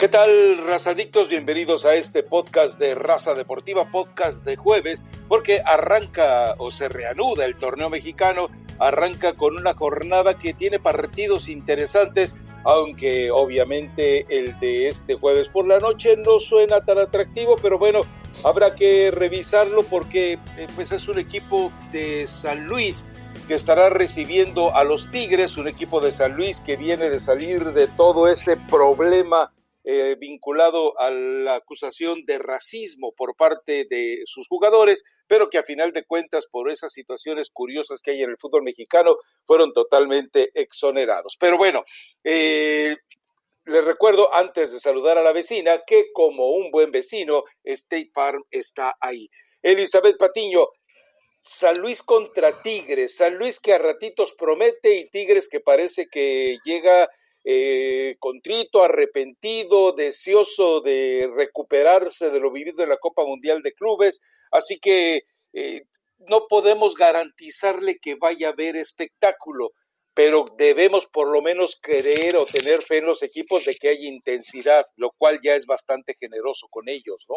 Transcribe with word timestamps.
¿Qué 0.00 0.08
tal, 0.08 0.56
razadictos? 0.56 1.28
Bienvenidos 1.28 1.84
a 1.84 1.94
este 1.94 2.22
podcast 2.22 2.80
de 2.80 2.94
Raza 2.94 3.34
Deportiva, 3.34 3.84
podcast 3.92 4.42
de 4.46 4.56
jueves, 4.56 5.04
porque 5.28 5.60
arranca 5.62 6.54
o 6.56 6.70
se 6.70 6.88
reanuda 6.88 7.44
el 7.44 7.56
torneo 7.56 7.90
mexicano, 7.90 8.48
arranca 8.78 9.34
con 9.34 9.60
una 9.60 9.74
jornada 9.74 10.38
que 10.38 10.54
tiene 10.54 10.80
partidos 10.80 11.50
interesantes, 11.50 12.34
aunque 12.64 13.30
obviamente 13.30 14.24
el 14.30 14.58
de 14.58 14.88
este 14.88 15.16
jueves 15.16 15.48
por 15.48 15.66
la 15.66 15.78
noche 15.78 16.16
no 16.16 16.38
suena 16.38 16.82
tan 16.82 16.96
atractivo, 16.96 17.56
pero 17.60 17.78
bueno, 17.78 18.00
habrá 18.42 18.74
que 18.74 19.10
revisarlo 19.10 19.82
porque 19.82 20.38
eh, 20.56 20.66
pues 20.76 20.92
es 20.92 21.08
un 21.08 21.18
equipo 21.18 21.70
de 21.92 22.26
San 22.26 22.66
Luis 22.66 23.04
que 23.46 23.52
estará 23.52 23.90
recibiendo 23.90 24.74
a 24.74 24.82
los 24.82 25.10
Tigres, 25.10 25.58
un 25.58 25.68
equipo 25.68 26.00
de 26.00 26.10
San 26.10 26.38
Luis 26.38 26.62
que 26.62 26.78
viene 26.78 27.10
de 27.10 27.20
salir 27.20 27.74
de 27.74 27.86
todo 27.86 28.28
ese 28.28 28.56
problema 28.56 29.52
eh, 29.92 30.14
vinculado 30.14 30.96
a 31.00 31.10
la 31.10 31.56
acusación 31.56 32.24
de 32.24 32.38
racismo 32.38 33.12
por 33.16 33.34
parte 33.34 33.86
de 33.90 34.20
sus 34.24 34.46
jugadores, 34.46 35.02
pero 35.26 35.50
que 35.50 35.58
a 35.58 35.64
final 35.64 35.90
de 35.90 36.04
cuentas, 36.04 36.46
por 36.48 36.70
esas 36.70 36.92
situaciones 36.92 37.50
curiosas 37.52 38.00
que 38.00 38.12
hay 38.12 38.22
en 38.22 38.30
el 38.30 38.38
fútbol 38.38 38.62
mexicano, 38.62 39.16
fueron 39.44 39.72
totalmente 39.72 40.52
exonerados. 40.54 41.36
Pero 41.40 41.58
bueno, 41.58 41.82
eh, 42.22 42.98
les 43.64 43.84
recuerdo 43.84 44.32
antes 44.32 44.70
de 44.70 44.78
saludar 44.78 45.18
a 45.18 45.24
la 45.24 45.32
vecina 45.32 45.80
que 45.84 46.12
como 46.12 46.50
un 46.50 46.70
buen 46.70 46.92
vecino, 46.92 47.42
State 47.64 48.12
Farm 48.14 48.44
está 48.48 48.94
ahí. 49.00 49.28
Elizabeth 49.60 50.18
Patiño, 50.18 50.68
San 51.40 51.78
Luis 51.78 52.04
contra 52.04 52.52
Tigres, 52.62 53.16
San 53.16 53.38
Luis 53.38 53.58
que 53.58 53.72
a 53.72 53.78
ratitos 53.78 54.34
promete 54.38 54.94
y 54.94 55.10
Tigres 55.10 55.48
que 55.48 55.58
parece 55.58 56.06
que 56.06 56.58
llega 56.64 57.08
eh, 57.44 58.16
contrito, 58.18 58.84
arrepentido, 58.84 59.92
deseoso 59.92 60.80
de 60.80 61.30
recuperarse 61.34 62.30
de 62.30 62.40
lo 62.40 62.52
vivido 62.52 62.82
en 62.82 62.90
la 62.90 62.98
Copa 62.98 63.24
Mundial 63.24 63.62
de 63.62 63.72
Clubes. 63.72 64.20
Así 64.50 64.78
que 64.78 65.22
eh, 65.52 65.82
no 66.18 66.46
podemos 66.48 66.94
garantizarle 66.94 67.98
que 67.98 68.16
vaya 68.16 68.48
a 68.48 68.52
haber 68.52 68.76
espectáculo, 68.76 69.70
pero 70.12 70.44
debemos 70.58 71.06
por 71.06 71.32
lo 71.32 71.40
menos 71.40 71.78
creer 71.80 72.36
o 72.36 72.44
tener 72.44 72.82
fe 72.82 72.98
en 72.98 73.06
los 73.06 73.22
equipos 73.22 73.64
de 73.64 73.74
que 73.74 73.88
hay 73.88 74.06
intensidad, 74.06 74.84
lo 74.96 75.10
cual 75.16 75.40
ya 75.42 75.54
es 75.54 75.64
bastante 75.64 76.14
generoso 76.20 76.66
con 76.68 76.88
ellos, 76.88 77.24
¿no? 77.28 77.36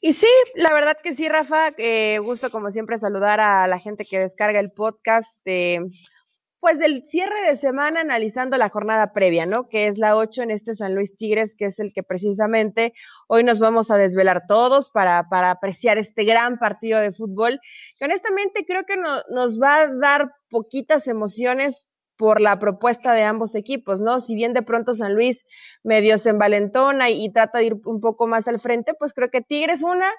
Y 0.00 0.12
sí, 0.12 0.28
la 0.54 0.72
verdad 0.72 0.98
que 1.02 1.14
sí, 1.14 1.28
Rafa, 1.28 1.74
eh, 1.78 2.18
gusto 2.20 2.50
como 2.50 2.70
siempre 2.70 2.98
saludar 2.98 3.40
a 3.40 3.66
la 3.66 3.78
gente 3.78 4.04
que 4.04 4.20
descarga 4.20 4.60
el 4.60 4.70
podcast. 4.70 5.36
Pues 6.60 6.78
del 6.78 7.04
cierre 7.06 7.40
de 7.48 7.56
semana 7.56 8.00
analizando 8.00 8.58
la 8.58 8.68
jornada 8.68 9.12
previa, 9.12 9.46
¿no? 9.46 9.68
Que 9.68 9.86
es 9.86 9.98
la 9.98 10.16
8 10.16 10.42
en 10.42 10.50
este 10.50 10.74
San 10.74 10.94
Luis 10.94 11.16
Tigres, 11.16 11.56
que 11.56 11.64
es 11.64 11.80
el 11.80 11.92
que 11.94 12.02
precisamente 12.02 12.92
hoy 13.28 13.42
nos 13.44 13.60
vamos 13.60 13.90
a 13.90 13.96
desvelar 13.96 14.42
todos 14.46 14.92
para, 14.92 15.28
para 15.28 15.50
apreciar 15.50 15.96
este 15.96 16.24
gran 16.24 16.58
partido 16.58 17.00
de 17.00 17.12
fútbol, 17.12 17.60
que 17.98 18.04
honestamente 18.04 18.64
creo 18.66 18.84
que 18.84 18.96
no, 18.96 19.22
nos 19.30 19.60
va 19.60 19.76
a 19.80 19.94
dar 19.94 20.32
poquitas 20.50 21.08
emociones 21.08 21.86
por 22.16 22.42
la 22.42 22.58
propuesta 22.58 23.14
de 23.14 23.22
ambos 23.22 23.54
equipos, 23.54 24.02
¿no? 24.02 24.20
Si 24.20 24.34
bien 24.34 24.52
de 24.52 24.60
pronto 24.60 24.92
San 24.92 25.14
Luis 25.14 25.46
medio 25.82 26.18
se 26.18 26.28
envalentona 26.28 27.08
y, 27.08 27.24
y 27.24 27.32
trata 27.32 27.58
de 27.58 27.64
ir 27.64 27.76
un 27.86 28.00
poco 28.02 28.26
más 28.26 28.46
al 28.46 28.60
frente, 28.60 28.92
pues 28.92 29.14
creo 29.14 29.30
que 29.30 29.40
Tigres 29.40 29.82
una 29.82 30.10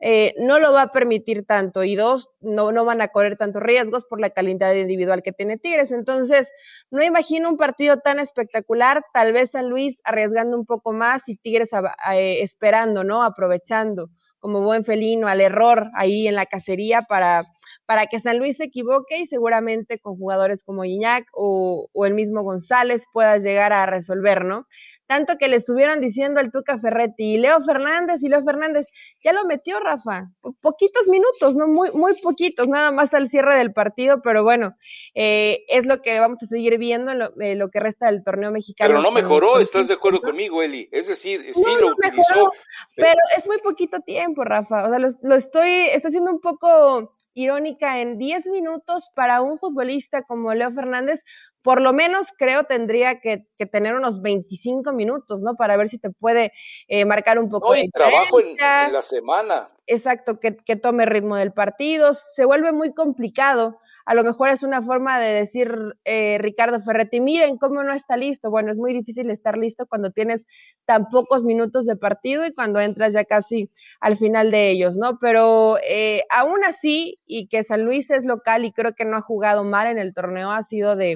eh, 0.00 0.34
no 0.38 0.58
lo 0.58 0.72
va 0.72 0.82
a 0.82 0.92
permitir 0.92 1.44
tanto 1.44 1.84
y 1.84 1.94
dos, 1.94 2.30
no, 2.40 2.72
no 2.72 2.84
van 2.86 3.02
a 3.02 3.08
correr 3.08 3.36
tantos 3.36 3.62
riesgos 3.62 4.04
por 4.06 4.18
la 4.18 4.30
calidad 4.30 4.74
individual 4.74 5.22
que 5.22 5.32
tiene 5.32 5.58
Tigres. 5.58 5.92
Entonces, 5.92 6.50
no 6.90 7.04
imagino 7.04 7.50
un 7.50 7.56
partido 7.56 7.98
tan 7.98 8.18
espectacular, 8.18 9.04
tal 9.12 9.32
vez 9.32 9.50
San 9.50 9.68
Luis 9.68 10.00
arriesgando 10.04 10.56
un 10.56 10.64
poco 10.64 10.92
más 10.92 11.28
y 11.28 11.36
Tigres 11.36 11.70
eh, 12.12 12.42
esperando, 12.42 13.04
¿no? 13.04 13.22
Aprovechando 13.22 14.08
como 14.38 14.62
buen 14.62 14.84
felino 14.84 15.28
al 15.28 15.42
error 15.42 15.90
ahí 15.94 16.26
en 16.26 16.34
la 16.34 16.46
cacería 16.46 17.02
para, 17.02 17.42
para 17.90 18.06
que 18.06 18.20
San 18.20 18.38
Luis 18.38 18.58
se 18.58 18.66
equivoque 18.66 19.18
y 19.18 19.26
seguramente 19.26 19.98
con 19.98 20.14
jugadores 20.14 20.62
como 20.62 20.84
Iñac 20.84 21.26
o, 21.32 21.88
o 21.92 22.06
el 22.06 22.14
mismo 22.14 22.44
González 22.44 23.06
pueda 23.12 23.36
llegar 23.38 23.72
a 23.72 23.84
resolver, 23.84 24.44
¿no? 24.44 24.68
tanto 25.10 25.38
que 25.38 25.48
le 25.48 25.56
estuvieron 25.56 26.00
diciendo 26.00 26.38
al 26.38 26.52
Tuca 26.52 26.78
Ferretti 26.78 27.34
y 27.34 27.38
Leo 27.38 27.64
Fernández 27.64 28.22
y 28.22 28.28
Leo 28.28 28.44
Fernández 28.44 28.86
ya 29.24 29.32
lo 29.32 29.44
metió 29.44 29.80
Rafa, 29.80 30.30
poquitos 30.60 31.08
minutos, 31.08 31.56
no 31.56 31.66
muy 31.66 31.90
muy 31.94 32.14
poquitos, 32.22 32.68
nada 32.68 32.92
más 32.92 33.12
al 33.12 33.26
cierre 33.26 33.56
del 33.56 33.72
partido, 33.72 34.22
pero 34.22 34.44
bueno, 34.44 34.76
eh, 35.14 35.64
es 35.66 35.84
lo 35.84 36.00
que 36.00 36.20
vamos 36.20 36.40
a 36.44 36.46
seguir 36.46 36.78
viendo 36.78 37.10
en 37.10 37.18
lo, 37.18 37.32
eh, 37.40 37.58
que 37.72 37.80
resta 37.80 38.06
del 38.06 38.22
torneo 38.22 38.52
mexicano. 38.52 38.88
Pero 38.88 39.02
no 39.02 39.10
mejoró, 39.10 39.58
¿estás 39.58 39.88
de 39.88 39.94
acuerdo 39.94 40.20
conmigo, 40.20 40.62
Eli? 40.62 40.88
Es 40.92 41.08
decir, 41.08 41.44
sí 41.54 41.70
lo 41.80 41.88
utilizó. 41.88 42.52
pero 42.94 43.18
es 43.36 43.48
muy 43.48 43.58
poquito 43.58 43.98
tiempo, 44.02 44.44
Rafa, 44.44 44.86
o 44.86 44.90
sea, 44.90 45.00
lo, 45.00 45.08
lo 45.22 45.34
estoy, 45.34 45.88
está 45.88 46.06
haciendo 46.06 46.30
un 46.30 46.40
poco 46.40 47.16
irónica 47.34 48.00
en 48.00 48.18
10 48.18 48.46
minutos 48.48 49.10
para 49.14 49.40
un 49.42 49.58
futbolista 49.58 50.22
como 50.22 50.52
Leo 50.54 50.70
Fernández, 50.70 51.24
por 51.62 51.80
lo 51.80 51.92
menos 51.92 52.28
creo 52.36 52.64
tendría 52.64 53.20
que, 53.20 53.46
tener 53.70 53.94
unos 53.94 54.22
25 54.22 54.92
minutos, 54.92 55.42
¿no? 55.42 55.54
Para 55.54 55.76
ver 55.76 55.88
si 55.88 55.98
te 55.98 56.10
puede 56.10 56.52
eh, 56.88 57.04
marcar 57.04 57.38
un 57.38 57.50
poco. 57.50 57.74
No, 57.74 57.80
y 57.80 57.90
trabajo 57.90 58.40
en, 58.40 58.56
la 58.56 59.02
semana. 59.02 59.68
Exacto, 59.86 60.40
que, 60.40 60.56
que 60.56 60.76
tome 60.76 61.06
ritmo 61.06 61.36
del 61.36 61.52
partido. 61.52 62.14
Se 62.14 62.44
vuelve 62.44 62.72
muy 62.72 62.94
complicado 62.94 63.78
a 64.10 64.14
lo 64.14 64.24
mejor 64.24 64.48
es 64.48 64.64
una 64.64 64.82
forma 64.82 65.20
de 65.20 65.32
decir 65.32 65.72
eh, 66.04 66.36
Ricardo 66.38 66.80
Ferretti, 66.80 67.20
miren 67.20 67.58
cómo 67.58 67.84
no 67.84 67.92
está 67.92 68.16
listo. 68.16 68.50
Bueno, 68.50 68.72
es 68.72 68.76
muy 68.76 68.92
difícil 68.92 69.30
estar 69.30 69.56
listo 69.56 69.86
cuando 69.86 70.10
tienes 70.10 70.48
tan 70.84 71.08
pocos 71.10 71.44
minutos 71.44 71.86
de 71.86 71.94
partido 71.94 72.44
y 72.44 72.52
cuando 72.52 72.80
entras 72.80 73.12
ya 73.12 73.24
casi 73.24 73.70
al 74.00 74.16
final 74.16 74.50
de 74.50 74.72
ellos, 74.72 74.96
¿no? 74.96 75.20
Pero 75.20 75.76
eh, 75.88 76.24
aún 76.28 76.64
así, 76.64 77.20
y 77.24 77.46
que 77.46 77.62
San 77.62 77.84
Luis 77.84 78.10
es 78.10 78.24
local 78.24 78.64
y 78.64 78.72
creo 78.72 78.96
que 78.96 79.04
no 79.04 79.16
ha 79.16 79.22
jugado 79.22 79.62
mal 79.62 79.86
en 79.86 79.98
el 79.98 80.12
torneo, 80.12 80.50
ha 80.50 80.64
sido 80.64 80.96
de, 80.96 81.14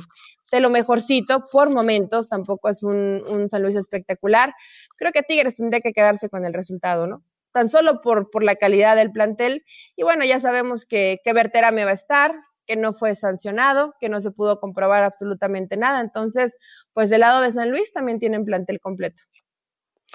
de 0.53 0.61
lo 0.61 0.71
mejorcito 0.71 1.47
por 1.51 1.71
momentos, 1.71 2.29
tampoco 2.29 2.69
es 2.69 2.85
un, 2.85 3.25
un 3.29 3.49
San 3.49 3.63
Luis 3.63 3.75
espectacular. 3.75 4.55
Creo 4.97 5.11
que 5.11 5.25
Tigres 5.25 5.57
tendría 5.57 5.81
que 5.81 5.93
quedarse 5.93 6.29
con 6.29 6.45
el 6.45 6.55
resultado, 6.55 7.09
¿no? 7.09 7.25
tan 7.51 7.71
solo 7.71 8.01
por, 8.03 8.31
por 8.31 8.43
la 8.43 8.57
calidad 8.57 8.97
del 8.97 9.13
plantel. 9.13 9.65
Y 9.95 10.03
bueno, 10.03 10.25
ya 10.25 10.41
sabemos 10.41 10.87
que, 10.87 11.21
que 11.25 11.33
me 11.33 11.85
va 11.85 11.91
a 11.93 11.95
estar, 11.95 12.33
que 12.67 12.77
no 12.77 12.93
fue 12.93 13.15
sancionado, 13.15 13.95
que 14.01 14.09
no 14.09 14.21
se 14.21 14.31
pudo 14.31 14.61
comprobar 14.61 15.03
absolutamente 15.03 15.77
nada. 15.77 16.01
Entonces, 16.01 16.57
pues 16.93 17.11
del 17.11 17.21
lado 17.21 17.41
de 17.41 17.53
San 17.53 17.71
Luis 17.71 17.93
también 17.93 18.19
tienen 18.19 18.45
plantel 18.45 18.81
completo. 18.81 19.23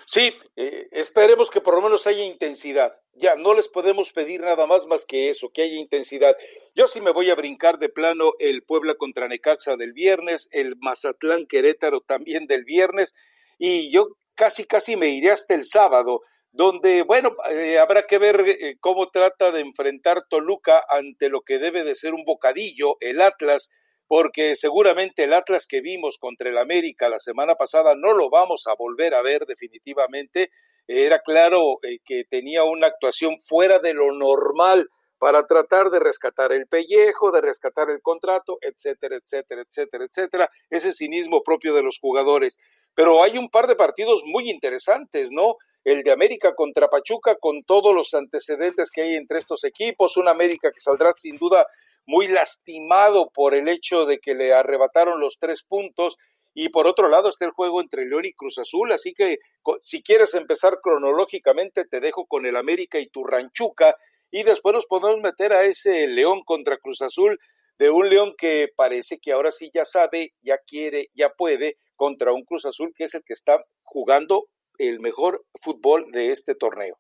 Sí, 0.06 0.34
eh, 0.56 0.88
esperemos 0.92 1.50
que 1.50 1.62
por 1.62 1.76
lo 1.76 1.82
menos 1.82 2.08
haya 2.08 2.24
intensidad. 2.24 2.94
Ya, 3.14 3.36
no 3.36 3.54
les 3.54 3.68
podemos 3.68 4.14
pedir 4.14 4.42
nada 4.42 4.66
más 4.66 4.86
más 4.86 5.06
que 5.06 5.30
eso, 5.30 5.50
que 5.50 5.64
haya 5.64 5.76
intensidad. 5.76 6.36
Yo 6.74 6.88
sí 6.88 7.02
me 7.02 7.12
voy 7.12 7.30
a 7.30 7.36
brincar 7.36 7.80
de 7.80 7.90
plano 7.90 8.32
el 8.40 8.64
Puebla 8.64 8.96
contra 8.96 9.28
Necaxa 9.28 9.76
del 9.76 9.94
viernes, 9.94 10.48
el 10.52 10.76
Mazatlán 10.78 11.46
Querétaro 11.46 12.02
también 12.02 12.48
del 12.48 12.64
viernes, 12.64 13.14
y 13.58 13.92
yo 13.92 14.16
casi, 14.36 14.64
casi 14.64 14.96
me 14.96 15.10
iré 15.10 15.32
hasta 15.32 15.54
el 15.54 15.66
sábado 15.66 16.22
donde, 16.52 17.04
bueno, 17.04 17.36
eh, 17.52 17.78
habrá 17.80 18.04
que 18.08 18.18
ver 18.18 18.44
eh, 18.48 18.78
cómo 18.80 19.10
trata 19.10 19.52
de 19.52 19.62
enfrentar 19.62 20.24
Toluca 20.28 20.84
ante 20.90 21.30
lo 21.30 21.42
que 21.42 21.60
debe 21.60 21.84
de 21.84 21.96
ser 21.96 22.14
un 22.14 22.26
bocadillo, 22.26 22.98
el 23.00 23.22
Atlas, 23.22 23.70
porque 24.08 24.56
seguramente 24.56 25.26
el 25.26 25.34
Atlas 25.34 25.68
que 25.68 25.82
vimos 25.82 26.18
contra 26.18 26.50
el 26.50 26.58
América 26.58 27.10
la 27.10 27.20
semana 27.20 27.56
pasada 27.56 27.94
no 27.96 28.14
lo 28.14 28.30
vamos 28.30 28.66
a 28.68 28.74
volver 28.74 29.14
a 29.14 29.22
ver 29.22 29.46
definitivamente. 29.46 30.50
Era 30.88 31.20
claro 31.20 31.78
eh, 31.84 32.00
que 32.04 32.24
tenía 32.24 32.64
una 32.64 32.88
actuación 32.88 33.40
fuera 33.46 33.78
de 33.78 33.94
lo 33.94 34.12
normal 34.12 34.90
para 35.20 35.46
tratar 35.46 35.92
de 35.92 36.00
rescatar 36.00 36.52
el 36.52 36.66
pellejo, 36.66 37.32
de 37.32 37.42
rescatar 37.42 37.92
el 37.92 38.02
contrato, 38.02 38.58
etcétera, 38.62 39.18
etcétera, 39.18 39.62
etcétera, 39.62 40.06
etcétera. 40.06 40.50
Ese 40.72 40.94
cinismo 40.94 41.44
propio 41.44 41.76
de 41.76 41.84
los 41.84 42.00
jugadores. 42.00 42.58
Pero 42.96 43.22
hay 43.24 43.38
un 43.38 43.50
par 43.50 43.68
de 43.68 43.76
partidos 43.76 44.24
muy 44.26 44.50
interesantes, 44.50 45.30
¿no? 45.32 45.58
El 45.84 46.04
de 46.04 46.12
América 46.12 46.54
contra 46.56 46.88
Pachuca, 46.88 47.36
con 47.40 47.64
todos 47.64 47.94
los 47.96 48.14
antecedentes 48.14 48.92
que 48.92 49.02
hay 49.02 49.16
entre 49.16 49.40
estos 49.40 49.64
equipos, 49.64 50.18
un 50.18 50.28
América 50.28 50.72
que 50.72 50.80
saldrá 50.80 51.14
sin 51.14 51.38
duda 51.38 51.66
muy 52.06 52.28
lastimado 52.28 53.30
por 53.34 53.54
el 53.54 53.68
hecho 53.68 54.06
de 54.06 54.20
que 54.20 54.34
le 54.34 54.54
arrebataron 54.54 55.20
los 55.20 55.38
tres 55.40 55.64
puntos, 55.64 56.18
y 56.54 56.70
por 56.70 56.88
otro 56.88 57.08
lado 57.08 57.30
está 57.30 57.46
el 57.46 57.52
juego 57.52 57.82
entre 57.82 58.06
León 58.06 58.26
y 58.26 58.34
Cruz 58.34 58.58
Azul, 58.58 58.92
así 58.92 59.14
que 59.14 59.38
si 59.82 60.02
quieres 60.02 60.34
empezar 60.34 60.80
cronológicamente, 60.82 61.86
te 61.86 62.00
dejo 62.00 62.26
con 62.26 62.46
el 62.46 62.56
América 62.56 63.00
y 63.00 63.08
tu 63.08 63.24
Ranchuca, 63.24 63.96
y 64.32 64.44
después 64.44 64.74
nos 64.74 64.86
podemos 64.86 65.22
meter 65.22 65.54
a 65.54 65.64
ese 65.64 66.08
León 66.08 66.42
contra 66.44 66.78
Cruz 66.78 67.02
Azul, 67.02 67.40
de 67.78 67.90
un 67.90 68.10
León 68.10 68.34
que 68.38 68.68
parece 68.76 69.20
que 69.20 69.32
ahora 69.32 69.52
sí 69.52 69.72
ya 69.74 69.86
sabe, 69.86 70.34
ya 70.42 70.58
quiere, 70.58 71.10
ya 71.14 71.30
puede, 71.30 71.78
contra 71.96 72.34
un 72.34 72.44
Cruz 72.44 72.66
Azul 72.66 72.94
que 72.96 73.06
es 73.06 73.14
el 73.14 73.24
que 73.24 73.34
está 73.34 73.64
jugando 73.84 74.48
el 74.80 75.00
mejor 75.00 75.46
fútbol 75.62 76.08
de 76.12 76.32
este 76.32 76.56
torneo. 76.56 76.98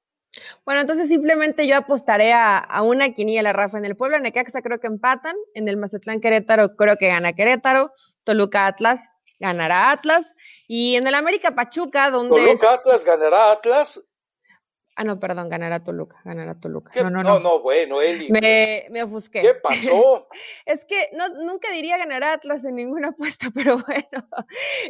Bueno, 0.63 0.81
entonces 0.81 1.07
simplemente 1.07 1.67
yo 1.67 1.75
apostaré 1.75 2.33
a, 2.33 2.59
a 2.59 2.83
una 2.83 3.13
quiniela, 3.13 3.51
Rafa. 3.51 3.79
En 3.79 3.85
el 3.85 3.97
Puebla 3.97 4.19
Necaxa 4.19 4.61
creo 4.61 4.79
que 4.79 4.85
empatan, 4.85 5.35
en 5.55 5.67
el 5.67 5.77
Mazatlán 5.77 6.21
Querétaro 6.21 6.69
creo 6.69 6.97
que 6.97 7.07
gana 7.07 7.33
Querétaro, 7.33 7.91
Toluca 8.23 8.67
Atlas 8.67 9.09
ganará 9.39 9.91
Atlas. 9.91 10.35
Y 10.67 10.95
en 10.95 11.07
el 11.07 11.15
América 11.15 11.55
Pachuca, 11.55 12.11
donde. 12.11 12.35
Toluca 12.35 12.73
Atlas 12.73 13.03
ganará 13.03 13.51
Atlas. 13.51 14.03
Ah, 14.99 15.05
no, 15.05 15.17
perdón, 15.17 15.47
ganará 15.47 15.81
Toluca, 15.81 16.19
ganará 16.25 16.59
Toluca. 16.59 16.91
No, 17.01 17.09
no, 17.09 17.23
no, 17.23 17.39
no, 17.39 17.61
bueno, 17.61 18.01
Eli. 18.01 18.29
Me, 18.31 18.83
me 18.91 19.01
ofusqué. 19.01 19.39
¿Qué 19.39 19.53
pasó? 19.53 20.27
es 20.65 20.83
que 20.83 21.07
no, 21.13 21.29
nunca 21.29 21.71
diría 21.71 21.97
ganará 21.97 22.33
Atlas 22.33 22.65
en 22.65 22.75
ninguna 22.75 23.07
apuesta, 23.15 23.47
pero 23.55 23.77
bueno, 23.77 24.27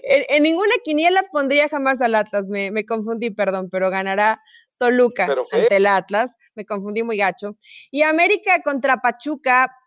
en, 0.02 0.42
ninguna 0.42 0.74
quiniela 0.84 1.22
pondría 1.32 1.70
jamás 1.70 2.02
al 2.02 2.16
Atlas, 2.16 2.48
me, 2.48 2.72
me 2.72 2.88
confundí, 2.88 3.30
perdón, 3.30 3.70
pero 3.70 3.92
ganará 3.92 4.42
Toluca 4.80 5.28
ante 5.52 5.76
el 5.76 5.86
Atlas, 5.86 6.40
me 6.56 6.66
confundí 6.66 7.04
muy 7.04 7.18
gacho. 7.18 7.56
Y 7.92 8.02
América 8.02 8.64
contra 8.64 9.04
Pachuca, 9.04 9.78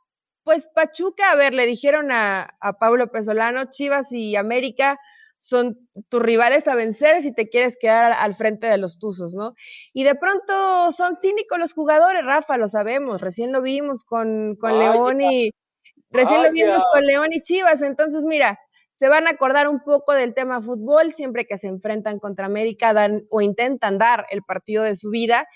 pues 0.44 0.68
Pachuca, 0.72 1.32
a 1.32 1.34
ver, 1.34 1.52
le 1.52 1.66
dijeron 1.66 2.12
a, 2.12 2.48
a 2.60 2.78
Pablo 2.78 3.10
Pesolano, 3.10 3.70
Chivas 3.70 4.12
y 4.12 4.36
América 4.36 5.00
son 5.42 5.88
tus 6.08 6.22
rivales 6.22 6.68
a 6.68 6.76
vencer 6.76 7.20
si 7.20 7.34
te 7.34 7.48
quieres 7.48 7.76
quedar 7.78 8.12
al 8.12 8.36
frente 8.36 8.68
de 8.68 8.78
los 8.78 9.00
Tuzos, 9.00 9.34
¿no? 9.34 9.54
Y 9.92 10.04
de 10.04 10.14
pronto 10.14 10.92
son 10.92 11.16
cínicos 11.16 11.58
los 11.58 11.74
jugadores, 11.74 12.24
Rafa, 12.24 12.56
lo 12.56 12.68
sabemos, 12.68 13.20
recién 13.20 13.52
lo 13.52 13.60
vimos 13.60 14.04
con, 14.04 14.54
con 14.54 14.78
León 14.78 15.20
y 15.20 15.50
recién 16.10 16.44
lo 16.44 16.52
vimos 16.52 16.82
con 16.92 17.04
León 17.04 17.32
y 17.32 17.42
Chivas, 17.42 17.82
entonces 17.82 18.24
mira, 18.24 18.56
se 18.94 19.08
van 19.08 19.26
a 19.26 19.30
acordar 19.30 19.68
un 19.68 19.80
poco 19.80 20.12
del 20.12 20.32
tema 20.32 20.62
fútbol 20.62 21.12
siempre 21.12 21.44
que 21.44 21.58
se 21.58 21.66
enfrentan 21.66 22.20
contra 22.20 22.46
América 22.46 22.92
dan 22.92 23.22
o 23.28 23.40
intentan 23.40 23.98
dar 23.98 24.26
el 24.30 24.42
partido 24.44 24.84
de 24.84 24.94
su 24.94 25.10
vida. 25.10 25.48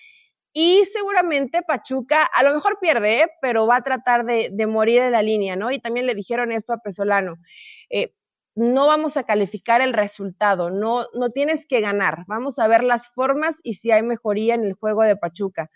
Y 0.53 0.85
seguramente 0.87 1.63
Pachuca 1.63 2.25
a 2.25 2.43
lo 2.43 2.55
mejor 2.55 2.79
pierde, 2.81 3.21
¿eh? 3.21 3.27
pero 3.41 3.69
va 3.69 3.77
a 3.77 3.83
tratar 3.83 4.25
de, 4.25 4.49
de, 4.51 4.67
morir 4.67 5.01
en 5.03 5.13
la 5.13 5.23
línea, 5.23 5.55
¿no? 5.55 5.71
Y 5.71 5.79
también 5.79 6.07
le 6.07 6.15
dijeron 6.15 6.51
esto 6.51 6.73
a 6.73 6.79
Pesolano. 6.79 7.37
Eh, 7.91 8.16
no 8.57 8.87
vamos 8.87 9.17
a 9.17 9.25
calificar 9.25 9.83
el 9.83 9.93
resultado, 9.93 10.71
no, 10.71 11.05
no 11.15 11.31
tienes 11.31 11.67
que 11.67 11.81
ganar, 11.81 12.25
vamos 12.27 12.59
a 12.59 12.67
ver 12.67 12.83
las 12.83 13.09
formas 13.15 13.57
y 13.63 13.75
si 13.75 13.91
hay 13.93 14.03
mejoría 14.03 14.55
en 14.55 14.65
el 14.65 14.73
juego 14.73 15.03
de 15.03 15.17
Pachuca. 15.17 15.71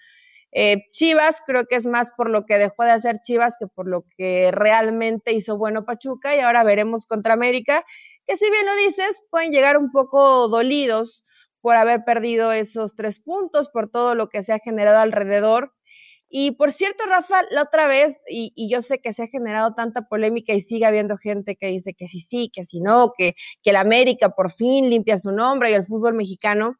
Eh, 0.52 0.84
Chivas 0.92 1.36
creo 1.46 1.66
que 1.66 1.76
es 1.76 1.86
más 1.86 2.10
por 2.16 2.28
lo 2.28 2.44
que 2.46 2.58
dejó 2.58 2.82
de 2.82 2.90
hacer 2.90 3.20
Chivas 3.22 3.54
que 3.60 3.68
por 3.68 3.86
lo 3.86 4.04
que 4.16 4.50
realmente 4.50 5.32
hizo 5.32 5.56
bueno 5.56 5.84
Pachuca 5.84 6.34
y 6.34 6.40
ahora 6.40 6.64
veremos 6.64 7.06
contra 7.06 7.34
América, 7.34 7.84
que 8.26 8.36
si 8.36 8.50
bien 8.50 8.66
lo 8.66 8.74
dices, 8.74 9.24
pueden 9.30 9.52
llegar 9.52 9.76
un 9.76 9.92
poco 9.92 10.48
dolidos 10.48 11.22
por 11.60 11.76
haber 11.76 12.04
perdido 12.04 12.50
esos 12.52 12.96
tres 12.96 13.20
puntos, 13.20 13.68
por 13.68 13.90
todo 13.90 14.14
lo 14.14 14.28
que 14.28 14.42
se 14.42 14.54
ha 14.54 14.58
generado 14.58 14.98
alrededor. 14.98 15.72
Y 16.32 16.52
por 16.52 16.72
cierto, 16.72 17.04
Rafa, 17.06 17.42
la 17.50 17.62
otra 17.62 17.88
vez, 17.88 18.22
y, 18.28 18.70
yo 18.70 18.82
sé 18.82 19.00
que 19.00 19.12
se 19.12 19.24
ha 19.24 19.26
generado 19.26 19.74
tanta 19.74 20.02
polémica 20.02 20.52
y 20.52 20.60
sigue 20.60 20.86
habiendo 20.86 21.16
gente 21.16 21.56
que 21.56 21.66
dice 21.66 21.92
que 21.92 22.06
sí, 22.06 22.20
sí, 22.20 22.50
que 22.54 22.64
sí, 22.64 22.80
no, 22.80 23.12
que, 23.18 23.34
que 23.64 23.72
la 23.72 23.80
América 23.80 24.30
por 24.30 24.52
fin 24.52 24.88
limpia 24.88 25.18
su 25.18 25.32
nombre 25.32 25.72
y 25.72 25.74
el 25.74 25.84
fútbol 25.84 26.14
mexicano. 26.14 26.76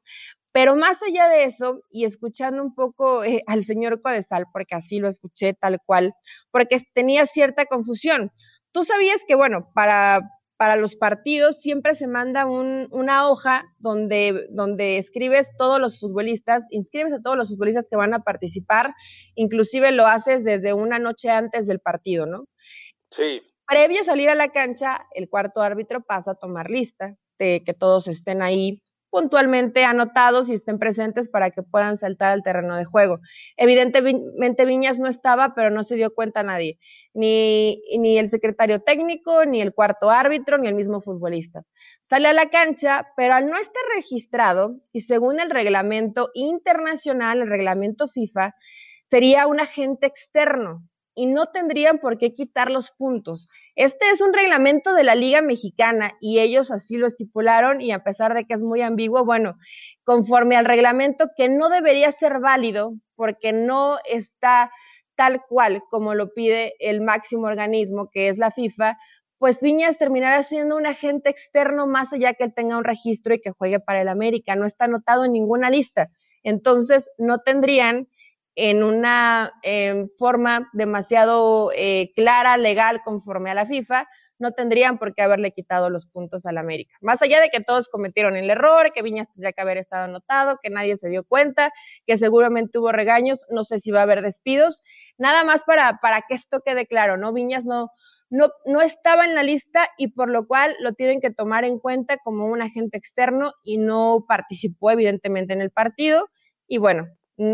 Pero 0.52 0.76
más 0.76 1.02
allá 1.02 1.29
de 1.29 1.44
eso, 1.44 1.82
y 1.91 2.05
escuchando 2.05 2.62
un 2.62 2.75
poco 2.75 3.25
eh, 3.25 3.43
al 3.47 3.64
señor 3.64 4.00
Codesal, 4.02 4.47
porque 4.52 4.76
así 4.76 5.00
lo 5.00 5.08
escuché 5.08 5.55
tal 5.55 5.81
cual, 5.85 6.14
porque 6.52 6.79
tenía 6.94 7.26
cierta 7.26 7.67
confusión. 7.67 8.31
Tú 8.73 8.85
sabías 8.85 9.23
que, 9.26 9.35
bueno, 9.35 9.69
para, 9.75 10.20
para 10.61 10.77
los 10.77 10.95
partidos 10.95 11.59
siempre 11.59 11.95
se 11.95 12.07
manda 12.07 12.45
un, 12.45 12.87
una 12.91 13.31
hoja 13.31 13.65
donde, 13.79 14.47
donde 14.51 14.99
escribes 14.99 15.49
todos 15.57 15.81
los 15.81 15.99
futbolistas, 15.99 16.67
inscribes 16.69 17.15
a 17.15 17.23
todos 17.23 17.35
los 17.35 17.49
futbolistas 17.49 17.89
que 17.89 17.97
van 17.97 18.12
a 18.12 18.25
participar, 18.25 18.93
inclusive 19.37 19.91
lo 19.91 20.07
haces 20.07 20.45
desde 20.45 20.75
una 20.75 20.99
noche 20.99 21.31
antes 21.31 21.67
del 21.67 21.81
partido, 21.81 22.27
¿no? 22.27 22.45
Sí. 23.11 23.41
Previo 23.67 24.03
a 24.03 24.05
salir 24.05 24.29
a 24.29 24.35
la 24.35 24.51
cancha, 24.51 25.07
el 25.15 25.31
cuarto 25.31 25.62
árbitro 25.62 26.03
pasa 26.03 26.33
a 26.33 26.39
tomar 26.39 26.69
lista 26.69 27.17
de 27.39 27.62
que 27.65 27.73
todos 27.73 28.07
estén 28.07 28.43
ahí 28.43 28.83
puntualmente 29.11 29.85
anotados 29.85 30.49
y 30.49 30.55
estén 30.55 30.79
presentes 30.79 31.29
para 31.29 31.51
que 31.51 31.62
puedan 31.62 31.99
saltar 31.99 32.33
al 32.33 32.43
terreno 32.43 32.77
de 32.77 32.85
juego. 32.85 33.21
Evidentemente 33.57 34.65
Viñas 34.65 34.99
no 34.99 35.09
estaba, 35.09 35.55
pero 35.55 35.71
no 35.71 35.85
se 35.85 35.97
dio 35.97 36.15
cuenta 36.15 36.43
nadie, 36.43 36.79
ni, 37.12 37.83
ni 37.99 38.19
el 38.19 38.29
secretario 38.29 38.81
técnico, 38.81 39.45
ni 39.45 39.61
el 39.61 39.75
cuarto 39.75 40.11
árbitro, 40.11 40.59
ni 40.59 40.69
el 40.69 40.75
mismo 40.75 41.01
futbolista. 41.01 41.62
Sale 42.09 42.29
a 42.29 42.33
la 42.33 42.51
cancha, 42.51 43.09
pero 43.17 43.35
al 43.35 43.49
no 43.49 43.57
estar 43.57 43.83
registrado, 43.95 44.77
y 44.93 45.03
según 45.03 45.41
el 45.41 45.51
reglamento 45.51 46.31
internacional, 46.35 47.43
el 47.43 47.49
reglamento 47.49 48.09
FIFA, 48.09 48.55
sería 49.11 49.47
un 49.47 49.61
agente 49.61 50.07
externo, 50.07 50.83
y 51.15 51.27
no 51.27 51.47
tendrían 51.47 51.99
por 51.99 52.19
qué 52.19 52.33
quitar 52.33 52.71
los 52.71 52.91
puntos. 52.93 53.49
Este 53.75 54.11
es 54.11 54.21
un 54.21 54.33
reglamento 54.33 54.95
de 54.95 55.05
la 55.05 55.15
Liga 55.15 55.43
Mexicana 55.43 56.12
y 56.21 56.41
ellos 56.41 56.71
así 56.71 56.97
lo 56.97 57.07
estipularon 57.07 57.81
y 57.81 57.93
a 57.93 58.03
pesar 58.03 58.35
de 58.35 58.45
que 58.45 58.55
es 58.55 58.62
muy 58.62 58.83
ambiguo, 58.83 59.25
bueno, 59.25 59.57
conforme 60.05 60.57
al 60.57 60.65
reglamento 60.65 61.29
que 61.37 61.49
no 61.49 61.69
debería 61.69 62.12
ser 62.12 62.39
válido 62.41 62.93
porque 63.17 63.53
no 63.53 63.99
está 64.09 64.71
tal 65.17 65.43
cual 65.49 65.83
como 65.91 66.15
lo 66.15 66.33
pide 66.33 66.75
el 66.79 67.01
máximo 67.01 67.47
organismo 67.47 68.09
que 68.11 68.29
es 68.29 68.39
la 68.39 68.51
FIFA, 68.51 68.97
pues 69.41 69.61
Viñas 69.62 69.97
terminará 69.97 70.43
siendo 70.43 70.77
un 70.77 70.87
agente 70.87 71.31
externo 71.31 71.87
más 71.87 72.12
allá 72.12 72.35
que 72.35 72.45
él 72.45 72.55
tenga 72.55 72.77
un 72.77 72.85
registro 72.85 73.35
y 73.35 73.41
que 73.41 73.53
juegue 73.53 73.81
para 73.81 74.03
el 74.03 74.09
América. 74.09 74.55
No 74.55 74.67
está 74.67 74.85
anotado 74.85 75.25
en 75.25 75.33
ninguna 75.33 75.71
lista. 75.71 76.09
Entonces, 76.43 77.11
no 77.17 77.39
tendrían 77.39 78.07
en 78.56 78.82
una 78.82 79.52
forma 80.19 80.70
demasiado 80.73 81.70
eh, 81.75 82.12
clara, 82.14 82.56
legal, 82.56 83.00
conforme 83.02 83.50
a 83.50 83.55
la 83.55 83.67
FIFA, 83.67 84.08
no 84.41 84.52
tendrían 84.52 84.99
por 84.99 85.14
qué 85.14 85.23
haberle 85.23 85.52
quitado 85.52 85.91
los 85.91 86.06
puntos 86.06 86.47
al 86.47 86.58
América. 86.58 86.97
Más 87.02 87.20
allá 87.23 87.41
de 87.41 87.50
que 87.50 87.61
todos 87.61 87.88
cometieron 87.88 88.37
el 88.37 88.50
error, 88.50 88.91
que 88.93 89.02
Viñas 89.02 89.29
tendría 89.29 89.52
que 89.52 89.61
haber 89.61 89.76
estado 89.76 90.05
anotado, 90.05 90.58
que 90.62 90.70
nadie 90.70 90.97
se 90.97 91.11
dio 91.11 91.25
cuenta, 91.25 91.73
que 92.06 92.17
seguramente 92.17 92.79
hubo 92.79 92.91
regaños, 92.91 93.44
no 93.50 93.64
sé 93.64 93.79
si 93.79 93.91
va 93.91 94.00
a 94.00 94.05
haber 94.05 94.23
despidos, 94.23 94.82
nada 95.19 95.44
más 95.44 95.64
para, 95.64 95.99
para 96.00 96.23
que 96.26 96.35
esto 96.35 96.61
quede 96.64 96.87
claro, 96.87 97.19
¿no? 97.19 97.35
Viñas 97.35 97.67
no, 97.67 97.91
no, 98.31 98.49
no 98.64 98.81
estaba 98.81 99.26
en 99.26 99.35
la 99.35 99.43
lista 99.43 99.88
y 99.99 100.08
por 100.08 100.31
lo 100.31 100.47
cual 100.47 100.75
lo 100.81 100.94
tienen 100.94 101.20
que 101.20 101.31
tomar 101.31 101.64
en 101.64 101.79
cuenta 101.79 102.17
como 102.17 102.47
un 102.47 102.62
agente 102.62 102.97
externo 102.97 103.52
y 103.62 103.76
no 103.76 104.25
participó 104.26 104.91
evidentemente 104.91 105.52
en 105.52 105.61
el 105.61 105.70
partido. 105.70 106.29
Y 106.67 106.79
bueno, 106.79 107.08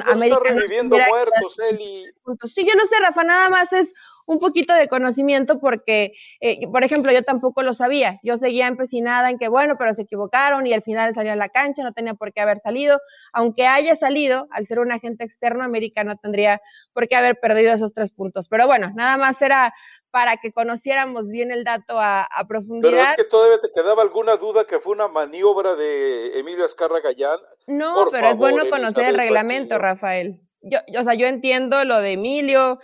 América 0.05 0.41
reviviendo 0.43 0.97
muertos, 0.99 1.59
Eli. 1.71 2.07
Sí, 2.45 2.67
yo 2.67 2.75
no 2.75 2.87
sé, 2.87 2.99
Rafa, 3.01 3.23
nada 3.25 3.51
más 3.51 3.73
es 3.73 3.95
un 4.27 4.39
poquito 4.39 4.75
de 4.75 4.89
conocimiento 4.89 5.59
porque, 5.59 6.13
eh, 6.41 6.67
por 6.69 6.85
ejemplo, 6.85 7.13
yo 7.13 7.23
tampoco 7.23 7.63
lo 7.63 7.73
sabía. 7.73 8.19
Yo 8.23 8.37
seguía 8.37 8.67
empecinada 8.67 9.31
en 9.31 9.39
que, 9.39 9.49
bueno, 9.49 9.77
pero 9.79 9.95
se 9.95 10.03
equivocaron 10.03 10.67
y 10.67 10.73
al 10.73 10.83
final 10.83 11.15
salió 11.15 11.33
a 11.33 11.37
la 11.37 11.49
cancha, 11.49 11.83
no 11.83 11.93
tenía 11.93 12.15
por 12.15 12.33
qué 12.33 12.41
haber 12.41 12.61
salido. 12.61 13.01
Aunque 13.33 13.67
haya 13.67 13.95
salido, 13.97 14.49
al 14.51 14.65
ser 14.65 14.81
un 14.81 14.93
agente 14.93 15.25
externo, 15.25 15.65
América 15.65 16.05
no 16.05 16.17
tendría 16.17 16.61
por 16.93 17.09
qué 17.09 17.17
haber 17.17 17.39
perdido 17.41 17.73
esos 17.73 17.95
tres 17.95 18.13
puntos. 18.13 18.49
Pero 18.49 18.67
bueno, 18.67 18.91
nada 18.95 19.17
más 19.17 19.41
era 19.41 19.73
para 20.11 20.39
que 20.39 20.51
conociéramos 20.51 21.31
bien 21.31 21.51
el 21.51 21.63
dato 21.63 22.01
a, 22.01 22.27
profundidad. 22.49 22.91
Pero 22.91 23.03
es 23.03 23.17
que 23.17 23.25
todavía 23.25 23.61
te 23.61 23.71
quedaba 23.71 24.03
alguna 24.03 24.37
duda 24.37 24.65
que 24.65 24.79
fue 24.79 24.95
una 24.95 25.09
maniobra 25.09 25.77
de 25.77 26.39
Emilio 26.39 26.65
Azcarra 26.65 27.01
Gallán. 27.01 27.39
No, 27.67 28.09
pero 28.11 28.31
es 28.31 28.39
bueno 28.39 28.65
conocer 28.71 29.05
el 29.05 29.17
reglamento, 29.17 29.79
Rafael. 29.79 30.41
Yo, 30.63 30.79
yo, 30.89 31.01
o 31.01 31.05
sea, 31.05 31.15
yo 31.15 31.27
entiendo 31.27 31.85
lo 31.85 32.01
de 32.01 32.13
Emilio, 32.13 32.79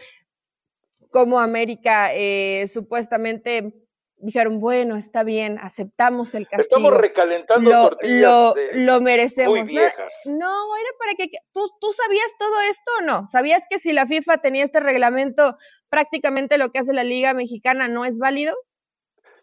cómo 1.12 1.38
América 1.38 2.12
eh, 2.12 2.68
supuestamente 2.72 3.72
dijeron, 4.16 4.60
bueno, 4.60 4.96
está 4.96 5.24
bien, 5.24 5.58
aceptamos 5.60 6.34
el 6.34 6.48
castigo. 6.48 6.62
Estamos 6.62 7.00
recalentando 7.00 7.70
tortillas 7.70 8.54
lo, 8.74 9.00
merecemos. 9.00 9.58
Muy 9.58 9.68
viejas. 9.68 10.12
No, 10.26 10.76
era 10.76 10.90
para 10.98 11.14
que... 11.16 11.26
¿tú, 11.52 11.60
¿Tú 11.80 11.92
sabías 11.92 12.32
todo 12.38 12.60
esto 12.60 12.90
o 13.00 13.02
no? 13.02 13.26
¿Sabías 13.26 13.64
que 13.68 13.78
si 13.78 13.92
la 13.92 14.06
FIFA 14.06 14.38
tenía 14.38 14.64
este 14.64 14.80
reglamento, 14.80 15.56
prácticamente 15.88 16.56
lo 16.56 16.70
que 16.70 16.78
hace 16.78 16.92
la 16.92 17.04
Liga 17.04 17.34
Mexicana 17.34 17.88
no 17.88 18.04
es 18.04 18.18
válido? 18.18 18.56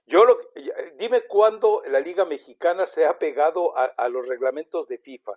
Yo 0.08 0.26
lo, 0.26 0.38
dime 0.98 1.22
cuándo 1.28 1.84
la 1.86 2.00
Liga 2.00 2.26
Mexicana 2.26 2.88
se 2.88 3.06
ha 3.06 3.20
pegado 3.20 3.74
a 3.76 4.10
los 4.10 4.28
reglamentos 4.28 4.88
de 4.88 4.98
FIFA. 4.98 5.34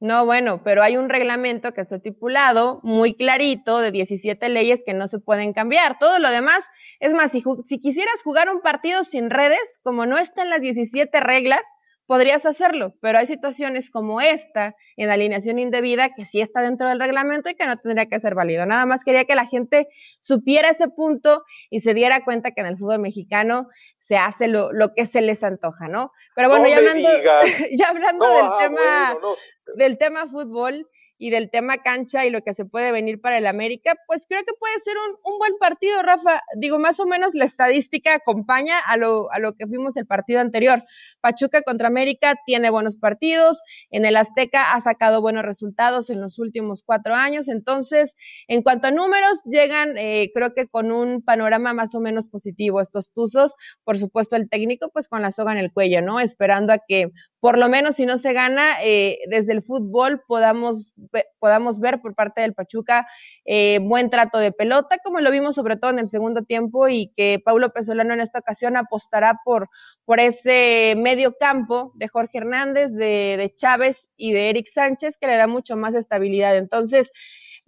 No, 0.00 0.26
bueno, 0.26 0.62
pero 0.62 0.82
hay 0.82 0.96
un 0.96 1.08
reglamento 1.08 1.72
que 1.72 1.80
está 1.80 1.96
estipulado 1.96 2.80
muy 2.82 3.14
clarito 3.14 3.78
de 3.78 3.90
17 3.90 4.48
leyes 4.48 4.82
que 4.84 4.92
no 4.92 5.06
se 5.06 5.18
pueden 5.18 5.52
cambiar. 5.52 5.98
Todo 5.98 6.18
lo 6.18 6.30
demás, 6.30 6.66
es 7.00 7.14
más, 7.14 7.32
si, 7.32 7.42
si 7.68 7.80
quisieras 7.80 8.22
jugar 8.22 8.50
un 8.50 8.60
partido 8.60 9.04
sin 9.04 9.30
redes, 9.30 9.80
como 9.82 10.04
no 10.04 10.18
están 10.18 10.50
las 10.50 10.60
17 10.60 11.20
reglas, 11.20 11.66
podrías 12.06 12.44
hacerlo, 12.46 12.94
pero 13.00 13.18
hay 13.18 13.26
situaciones 13.26 13.90
como 13.90 14.20
esta, 14.20 14.74
en 14.96 15.10
alineación 15.10 15.58
indebida, 15.58 16.10
que 16.14 16.24
sí 16.24 16.40
está 16.40 16.60
dentro 16.60 16.88
del 16.88 17.00
reglamento 17.00 17.48
y 17.48 17.54
que 17.54 17.66
no 17.66 17.76
tendría 17.76 18.06
que 18.06 18.18
ser 18.20 18.34
válido. 18.34 18.66
Nada 18.66 18.86
más 18.86 19.04
quería 19.04 19.24
que 19.24 19.34
la 19.34 19.46
gente 19.46 19.88
supiera 20.20 20.68
ese 20.70 20.88
punto 20.88 21.44
y 21.70 21.80
se 21.80 21.94
diera 21.94 22.24
cuenta 22.24 22.50
que 22.50 22.60
en 22.60 22.66
el 22.66 22.76
fútbol 22.76 22.98
mexicano 22.98 23.68
se 23.98 24.16
hace 24.16 24.48
lo, 24.48 24.72
lo 24.72 24.92
que 24.94 25.06
se 25.06 25.22
les 25.22 25.42
antoja, 25.42 25.88
¿no? 25.88 26.12
Pero 26.36 26.50
bueno, 26.50 26.66
ya, 26.68 26.76
hablando, 26.76 27.08
ya 27.72 27.88
hablando, 27.88 28.26
del, 28.26 28.50
tema, 28.58 29.14
del 29.76 29.98
tema 29.98 30.28
fútbol, 30.28 30.88
y 31.18 31.30
del 31.30 31.50
tema 31.50 31.78
cancha 31.78 32.26
y 32.26 32.30
lo 32.30 32.42
que 32.42 32.54
se 32.54 32.64
puede 32.64 32.92
venir 32.92 33.20
para 33.20 33.38
el 33.38 33.46
América, 33.46 33.94
pues 34.06 34.26
creo 34.28 34.42
que 34.42 34.54
puede 34.58 34.78
ser 34.80 34.94
un, 34.96 35.32
un 35.32 35.38
buen 35.38 35.56
partido, 35.58 36.02
Rafa. 36.02 36.42
Digo, 36.56 36.78
más 36.78 37.00
o 37.00 37.06
menos 37.06 37.34
la 37.34 37.44
estadística 37.44 38.14
acompaña 38.14 38.78
a 38.78 38.96
lo, 38.96 39.30
a 39.32 39.38
lo 39.38 39.54
que 39.54 39.66
fuimos 39.66 39.96
el 39.96 40.06
partido 40.06 40.40
anterior. 40.40 40.82
Pachuca 41.20 41.62
contra 41.62 41.88
América 41.88 42.34
tiene 42.46 42.70
buenos 42.70 42.96
partidos, 42.96 43.62
en 43.90 44.04
el 44.04 44.16
Azteca 44.16 44.72
ha 44.74 44.80
sacado 44.80 45.20
buenos 45.20 45.44
resultados 45.44 46.10
en 46.10 46.20
los 46.20 46.38
últimos 46.38 46.82
cuatro 46.82 47.14
años, 47.14 47.48
entonces, 47.48 48.14
en 48.48 48.62
cuanto 48.62 48.88
a 48.88 48.90
números, 48.90 49.40
llegan, 49.44 49.96
eh, 49.96 50.30
creo 50.34 50.54
que 50.54 50.66
con 50.66 50.92
un 50.92 51.22
panorama 51.22 51.72
más 51.72 51.94
o 51.94 52.00
menos 52.00 52.28
positivo 52.28 52.80
estos 52.80 53.12
Tuzos, 53.12 53.52
por 53.84 53.98
supuesto 53.98 54.36
el 54.36 54.48
técnico, 54.48 54.90
pues 54.92 55.08
con 55.08 55.22
la 55.22 55.30
soga 55.30 55.52
en 55.52 55.58
el 55.58 55.72
cuello, 55.72 56.02
¿no? 56.02 56.20
Esperando 56.20 56.72
a 56.72 56.78
que, 56.86 57.10
por 57.44 57.58
lo 57.58 57.68
menos 57.68 57.96
si 57.96 58.06
no 58.06 58.16
se 58.16 58.32
gana, 58.32 58.82
eh, 58.82 59.18
desde 59.28 59.52
el 59.52 59.60
fútbol 59.60 60.22
podamos 60.26 60.94
podamos 61.38 61.78
ver 61.78 62.00
por 62.00 62.14
parte 62.14 62.40
del 62.40 62.54
Pachuca 62.54 63.06
eh, 63.44 63.80
buen 63.82 64.08
trato 64.08 64.38
de 64.38 64.50
pelota, 64.50 64.96
como 65.04 65.20
lo 65.20 65.30
vimos 65.30 65.54
sobre 65.54 65.76
todo 65.76 65.90
en 65.90 65.98
el 65.98 66.08
segundo 66.08 66.44
tiempo, 66.44 66.88
y 66.88 67.12
que 67.14 67.42
Paulo 67.44 67.70
Pesolano 67.70 68.14
en 68.14 68.22
esta 68.22 68.38
ocasión 68.38 68.78
apostará 68.78 69.40
por, 69.44 69.68
por 70.06 70.20
ese 70.20 70.94
medio 70.96 71.36
campo 71.38 71.92
de 71.96 72.08
Jorge 72.08 72.38
Hernández, 72.38 72.94
de, 72.94 73.36
de 73.36 73.54
Chávez 73.54 74.08
y 74.16 74.32
de 74.32 74.48
Eric 74.48 74.66
Sánchez, 74.72 75.18
que 75.20 75.26
le 75.26 75.36
da 75.36 75.46
mucho 75.46 75.76
más 75.76 75.94
estabilidad. 75.94 76.56
Entonces, 76.56 77.12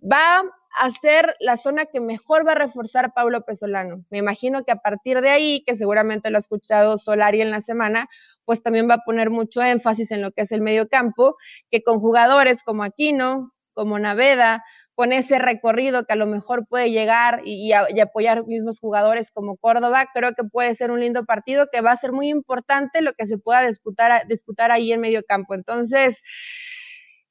va 0.02 0.42
a 0.78 0.90
ser 0.90 1.36
la 1.40 1.56
zona 1.56 1.86
que 1.86 2.00
mejor 2.00 2.46
va 2.46 2.52
a 2.52 2.56
reforzar 2.56 3.12
Pablo 3.14 3.42
Pesolano. 3.44 4.04
Me 4.10 4.18
imagino 4.18 4.64
que 4.64 4.72
a 4.72 4.76
partir 4.76 5.20
de 5.20 5.30
ahí, 5.30 5.62
que 5.66 5.76
seguramente 5.76 6.30
lo 6.30 6.36
ha 6.36 6.40
escuchado 6.40 6.96
Solari 6.96 7.40
en 7.40 7.50
la 7.50 7.60
semana, 7.60 8.08
pues 8.44 8.62
también 8.62 8.88
va 8.88 8.94
a 8.94 9.04
poner 9.04 9.30
mucho 9.30 9.62
énfasis 9.62 10.10
en 10.12 10.22
lo 10.22 10.32
que 10.32 10.42
es 10.42 10.52
el 10.52 10.60
medio 10.60 10.88
campo, 10.88 11.36
que 11.70 11.82
con 11.82 11.98
jugadores 11.98 12.62
como 12.62 12.82
Aquino, 12.82 13.52
como 13.74 13.98
Naveda, 13.98 14.64
con 14.94 15.12
ese 15.12 15.38
recorrido 15.38 16.06
que 16.06 16.14
a 16.14 16.16
lo 16.16 16.26
mejor 16.26 16.66
puede 16.66 16.90
llegar 16.90 17.42
y, 17.44 17.70
y, 17.70 18.00
apoyar 18.00 18.46
mismos 18.46 18.80
jugadores 18.80 19.30
como 19.30 19.58
Córdoba, 19.58 20.06
creo 20.14 20.32
que 20.32 20.44
puede 20.44 20.72
ser 20.74 20.90
un 20.90 21.00
lindo 21.00 21.26
partido 21.26 21.66
que 21.70 21.82
va 21.82 21.92
a 21.92 21.96
ser 21.98 22.12
muy 22.12 22.30
importante 22.30 23.02
lo 23.02 23.12
que 23.12 23.26
se 23.26 23.36
pueda 23.36 23.66
disputar, 23.66 24.26
disputar 24.26 24.70
ahí 24.72 24.92
en 24.92 25.02
medio 25.02 25.22
campo. 25.28 25.54
Entonces, 25.54 26.22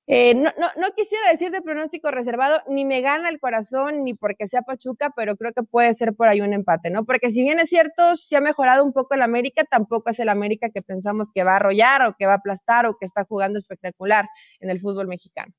eh, 0.08 0.36
no, 0.36 0.52
no, 0.58 0.68
no, 0.78 0.92
quisiera 0.96 1.32
decir 1.32 1.52
de 1.52 1.64
pronóstico 1.64 2.12
reservado, 2.12 2.62
ni 2.68 2.86
me 2.86 3.02
gana 3.02 3.30
el 3.30 3.40
corazón, 3.40 4.04
ni 4.04 4.14
porque 4.14 4.48
sea 4.48 4.62
Pachuca, 4.62 5.12
pero 5.16 5.36
creo 5.36 5.52
que 5.52 5.64
puede 5.64 5.94
ser 5.96 6.14
por 6.14 6.28
ahí 6.28 6.42
un 6.42 6.54
empate, 6.54 6.92
¿no? 6.92 7.06
Porque 7.06 7.32
si 7.32 7.42
bien 7.42 7.60
es 7.60 7.70
cierto, 7.70 8.16
se 8.16 8.38
ha 8.38 8.42
mejorado 8.42 8.84
un 8.84 8.94
poco 8.94 9.16
el 9.16 9.24
América, 9.24 9.64
tampoco 9.64 10.12
es 10.12 10.20
el 10.20 10.30
América 10.30 10.70
que 10.70 10.84
pensamos 10.84 11.28
que 11.34 11.44
va 11.44 11.54
a 11.54 11.56
arrollar 11.56 12.04
o 12.04 12.16
que 12.18 12.28
va 12.28 12.34
a 12.34 12.38
aplastar 12.38 12.86
o 12.86 12.98
que 12.98 13.06
está 13.06 13.26
jugando 13.26 13.58
espectacular 13.58 14.26
en 14.60 14.70
el 14.70 14.80
fútbol 14.80 15.08
mexicano. 15.08 15.54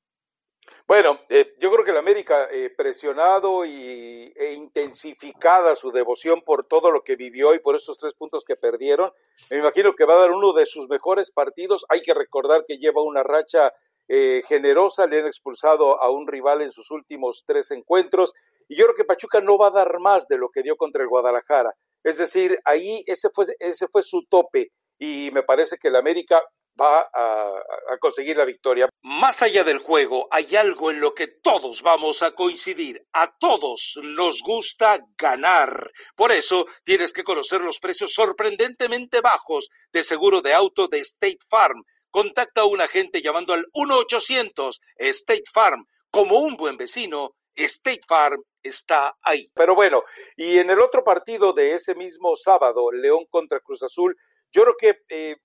Bueno, 0.87 1.19
eh, 1.27 1.53
yo 1.59 1.69
creo 1.69 1.83
que 1.83 1.91
el 1.91 1.97
América, 1.97 2.47
eh, 2.49 2.69
presionado 2.69 3.65
y, 3.65 4.33
e 4.33 4.53
intensificada 4.53 5.75
su 5.75 5.91
devoción 5.91 6.41
por 6.43 6.65
todo 6.65 6.91
lo 6.91 7.03
que 7.03 7.17
vivió 7.17 7.53
y 7.53 7.59
por 7.59 7.75
estos 7.75 7.97
tres 7.97 8.13
puntos 8.13 8.45
que 8.45 8.55
perdieron, 8.55 9.11
me 9.51 9.57
imagino 9.57 9.93
que 9.93 10.05
va 10.05 10.13
a 10.13 10.21
dar 10.21 10.31
uno 10.31 10.53
de 10.53 10.65
sus 10.65 10.87
mejores 10.87 11.31
partidos. 11.31 11.85
Hay 11.89 12.01
que 12.01 12.13
recordar 12.13 12.63
que 12.65 12.77
lleva 12.77 13.03
una 13.03 13.21
racha 13.23 13.73
eh, 14.07 14.41
generosa, 14.47 15.07
le 15.07 15.19
han 15.19 15.27
expulsado 15.27 16.01
a 16.01 16.09
un 16.09 16.27
rival 16.27 16.61
en 16.61 16.71
sus 16.71 16.91
últimos 16.91 17.43
tres 17.45 17.71
encuentros, 17.71 18.33
y 18.67 18.75
yo 18.75 18.85
creo 18.85 18.95
que 18.95 19.05
Pachuca 19.05 19.41
no 19.41 19.57
va 19.57 19.67
a 19.67 19.71
dar 19.71 19.99
más 19.99 20.27
de 20.27 20.37
lo 20.37 20.49
que 20.49 20.63
dio 20.63 20.75
contra 20.75 21.01
el 21.01 21.09
Guadalajara. 21.09 21.73
Es 22.03 22.17
decir, 22.17 22.59
ahí 22.65 23.03
ese 23.05 23.29
fue, 23.33 23.45
ese 23.59 23.87
fue 23.87 24.03
su 24.03 24.23
tope, 24.29 24.71
y 24.99 25.29
me 25.31 25.43
parece 25.43 25.77
que 25.77 25.89
el 25.89 25.95
América 25.95 26.41
va 26.79 27.01
a, 27.01 27.49
a, 27.93 27.97
conseguir 27.99 28.37
la 28.37 28.45
victoria. 28.45 28.87
Más 29.01 29.41
allá 29.41 29.63
del 29.63 29.79
juego, 29.79 30.27
hay 30.31 30.55
algo 30.55 30.91
en 30.91 30.99
lo 30.99 31.13
que 31.13 31.27
todos 31.27 31.81
vamos 31.81 32.21
a 32.21 32.31
coincidir. 32.31 33.03
A 33.13 33.35
todos 33.39 33.99
nos 34.03 34.41
gusta 34.43 34.99
ganar. 35.17 35.91
Por 36.15 36.31
eso 36.31 36.67
tienes 36.83 37.13
que 37.13 37.23
conocer 37.23 37.61
los 37.61 37.79
precios 37.79 38.13
sorprendentemente 38.13 39.21
bajos 39.21 39.69
de 39.91 40.03
seguro 40.03 40.41
de 40.41 40.53
auto 40.53 40.87
de 40.87 40.99
State 40.99 41.39
Farm 41.49 41.83
Contacta 42.11 42.61
a 42.61 42.65
un 42.65 42.81
agente 42.81 43.21
llamando 43.21 43.53
al 43.53 43.65
1-800 43.73 44.77
State 44.97 45.43
Farm. 45.53 45.85
Como 46.09 46.39
un 46.39 46.55
buen 46.55 46.77
vecino, 46.77 47.31
State 47.55 48.01
Farm 48.07 48.41
está 48.63 49.17
ahí. 49.21 49.47
Pero 49.55 49.75
bueno, 49.75 50.03
y 50.35 50.59
en 50.59 50.69
el 50.69 50.81
otro 50.81 51.03
partido 51.03 51.53
de 51.53 51.73
ese 51.73 51.95
mismo 51.95 52.35
sábado, 52.35 52.91
León 52.91 53.25
contra 53.29 53.59
Cruz 53.59 53.83
Azul, 53.83 54.15
yo 54.51 54.63
creo 54.63 54.75
que 54.77 54.89
eh, 55.09 55.35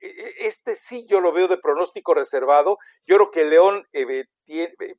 e, 0.00 0.06
e, 0.06 0.46
este 0.46 0.74
sí 0.74 1.06
yo 1.08 1.20
lo 1.20 1.32
veo 1.32 1.48
de 1.48 1.58
pronóstico 1.58 2.14
reservado. 2.14 2.78
Yo 3.06 3.16
creo 3.16 3.30
que 3.30 3.44
León, 3.44 3.86
eh, 3.92 4.24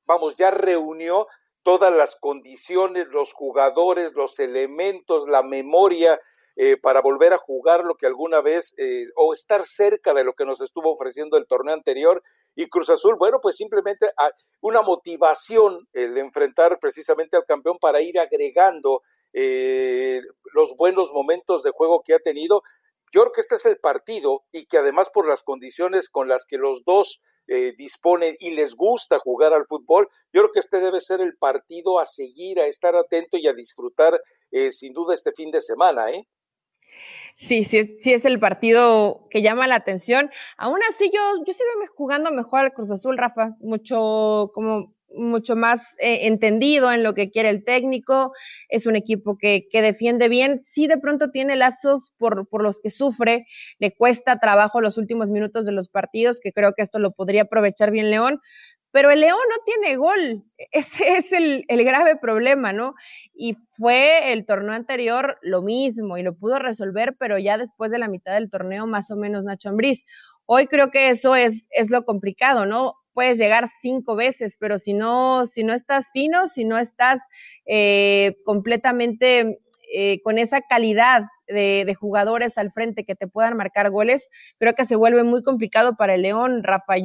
vamos, 0.07 0.35
ya 0.35 0.51
reunió 0.51 1.27
todas 1.63 1.93
las 1.93 2.15
condiciones, 2.15 3.07
los 3.07 3.33
jugadores, 3.33 4.13
los 4.13 4.39
elementos, 4.39 5.27
la 5.27 5.43
memoria 5.43 6.19
eh, 6.55 6.77
para 6.77 7.01
volver 7.01 7.33
a 7.33 7.37
jugar 7.37 7.83
lo 7.83 7.95
que 7.95 8.05
alguna 8.05 8.41
vez 8.41 8.75
eh, 8.77 9.05
o 9.15 9.33
estar 9.33 9.63
cerca 9.65 10.13
de 10.13 10.23
lo 10.23 10.33
que 10.33 10.45
nos 10.45 10.61
estuvo 10.61 10.91
ofreciendo 10.91 11.37
el 11.37 11.47
torneo 11.47 11.73
anterior. 11.73 12.21
Y 12.55 12.67
Cruz 12.67 12.89
Azul, 12.89 13.15
bueno, 13.17 13.39
pues 13.41 13.55
simplemente 13.55 14.11
ah, 14.17 14.31
una 14.61 14.81
motivación 14.81 15.87
el 15.93 16.17
enfrentar 16.17 16.77
precisamente 16.79 17.37
al 17.37 17.45
campeón 17.45 17.77
para 17.79 18.01
ir 18.01 18.19
agregando 18.19 19.01
eh, 19.33 20.21
los 20.53 20.75
buenos 20.77 21.11
momentos 21.11 21.63
de 21.63 21.71
juego 21.71 22.03
que 22.03 22.13
ha 22.13 22.19
tenido. 22.19 22.61
Yo 23.11 23.21
creo 23.21 23.31
que 23.31 23.41
este 23.41 23.55
es 23.55 23.65
el 23.65 23.77
partido 23.77 24.43
y 24.51 24.65
que 24.65 24.77
además 24.77 25.09
por 25.09 25.27
las 25.27 25.43
condiciones 25.43 26.09
con 26.09 26.27
las 26.27 26.45
que 26.45 26.57
los 26.57 26.83
dos 26.83 27.21
eh, 27.47 27.73
disponen 27.77 28.35
y 28.39 28.51
les 28.51 28.75
gusta 28.75 29.19
jugar 29.19 29.53
al 29.53 29.65
fútbol, 29.65 30.07
yo 30.31 30.41
creo 30.41 30.51
que 30.51 30.59
este 30.59 30.79
debe 30.79 31.01
ser 31.01 31.19
el 31.19 31.35
partido 31.35 31.99
a 31.99 32.05
seguir, 32.05 32.59
a 32.59 32.67
estar 32.67 32.95
atento 32.95 33.37
y 33.37 33.47
a 33.47 33.53
disfrutar 33.53 34.21
eh, 34.51 34.71
sin 34.71 34.93
duda 34.93 35.13
este 35.13 35.31
fin 35.33 35.51
de 35.51 35.61
semana, 35.61 36.09
¿eh? 36.11 36.25
Sí, 37.35 37.63
sí, 37.65 37.97
sí 37.99 38.13
es 38.13 38.25
el 38.25 38.39
partido 38.39 39.27
que 39.31 39.41
llama 39.41 39.67
la 39.67 39.75
atención. 39.75 40.29
Aún 40.57 40.79
así, 40.89 41.09
yo, 41.13 41.19
yo 41.45 41.53
sí 41.53 41.59
veo 41.79 41.87
jugando 41.95 42.31
mejor 42.31 42.59
al 42.61 42.73
Cruz 42.73 42.91
Azul, 42.91 43.17
Rafa, 43.17 43.55
mucho, 43.59 44.51
como 44.53 44.93
mucho 45.15 45.55
más 45.55 45.81
eh, 45.99 46.27
entendido 46.27 46.91
en 46.91 47.03
lo 47.03 47.13
que 47.13 47.29
quiere 47.29 47.49
el 47.49 47.63
técnico, 47.63 48.33
es 48.67 48.87
un 48.87 48.95
equipo 48.95 49.37
que, 49.37 49.67
que 49.71 49.81
defiende 49.81 50.27
bien, 50.27 50.57
sí 50.59 50.87
de 50.87 50.97
pronto 50.97 51.29
tiene 51.29 51.55
lapsos 51.55 52.13
por, 52.17 52.47
por 52.47 52.63
los 52.63 52.81
que 52.81 52.89
sufre, 52.89 53.45
le 53.77 53.93
cuesta 53.93 54.39
trabajo 54.39 54.81
los 54.81 54.97
últimos 54.97 55.29
minutos 55.29 55.65
de 55.65 55.71
los 55.71 55.87
partidos, 55.87 56.39
que 56.41 56.51
creo 56.51 56.73
que 56.73 56.81
esto 56.81 56.97
lo 56.97 57.11
podría 57.11 57.43
aprovechar 57.43 57.91
bien 57.91 58.09
León, 58.09 58.39
pero 58.93 59.09
el 59.09 59.21
León 59.21 59.39
no 59.49 59.63
tiene 59.65 59.97
gol. 59.97 60.43
Ese 60.71 61.17
es 61.17 61.31
el, 61.33 61.65
grave 61.67 62.15
problema, 62.15 62.73
¿no? 62.73 62.93
Y 63.33 63.55
fue 63.55 64.31
el 64.31 64.45
torneo 64.45 64.73
anterior 64.73 65.39
lo 65.41 65.63
mismo 65.63 66.19
y 66.19 66.21
lo 66.21 66.37
pudo 66.37 66.59
resolver, 66.59 67.15
pero 67.19 67.39
ya 67.39 67.57
después 67.57 67.91
de 67.91 67.97
la 67.97 68.07
mitad 68.07 68.35
del 68.35 68.51
torneo, 68.51 68.85
más 68.85 69.09
o 69.09 69.17
menos 69.17 69.43
Nacho 69.43 69.69
Ambriz. 69.69 70.05
Hoy 70.45 70.67
creo 70.67 70.91
que 70.91 71.09
eso 71.09 71.35
es, 71.35 71.67
es 71.71 71.89
lo 71.89 72.05
complicado, 72.05 72.67
¿no? 72.67 72.93
Puedes 73.13 73.39
llegar 73.39 73.67
cinco 73.81 74.15
veces, 74.15 74.57
pero 74.59 74.77
si 74.77 74.93
no, 74.93 75.47
si 75.47 75.63
no 75.63 75.73
estás 75.73 76.11
fino, 76.11 76.45
si 76.45 76.63
no 76.63 76.77
estás 76.77 77.19
eh, 77.65 78.35
completamente 78.45 79.59
eh, 79.91 80.21
con 80.21 80.37
esa 80.37 80.61
calidad 80.61 81.23
de, 81.47 81.95
jugadores 81.99 82.59
al 82.59 82.71
frente 82.71 83.05
que 83.05 83.15
te 83.15 83.27
puedan 83.27 83.57
marcar 83.57 83.89
goles, 83.89 84.29
creo 84.59 84.73
que 84.73 84.85
se 84.85 84.95
vuelve 84.95 85.23
muy 85.23 85.41
complicado 85.41 85.95
para 85.95 86.13
el 86.13 86.21
León. 86.21 86.63
Rafa, 86.63 86.97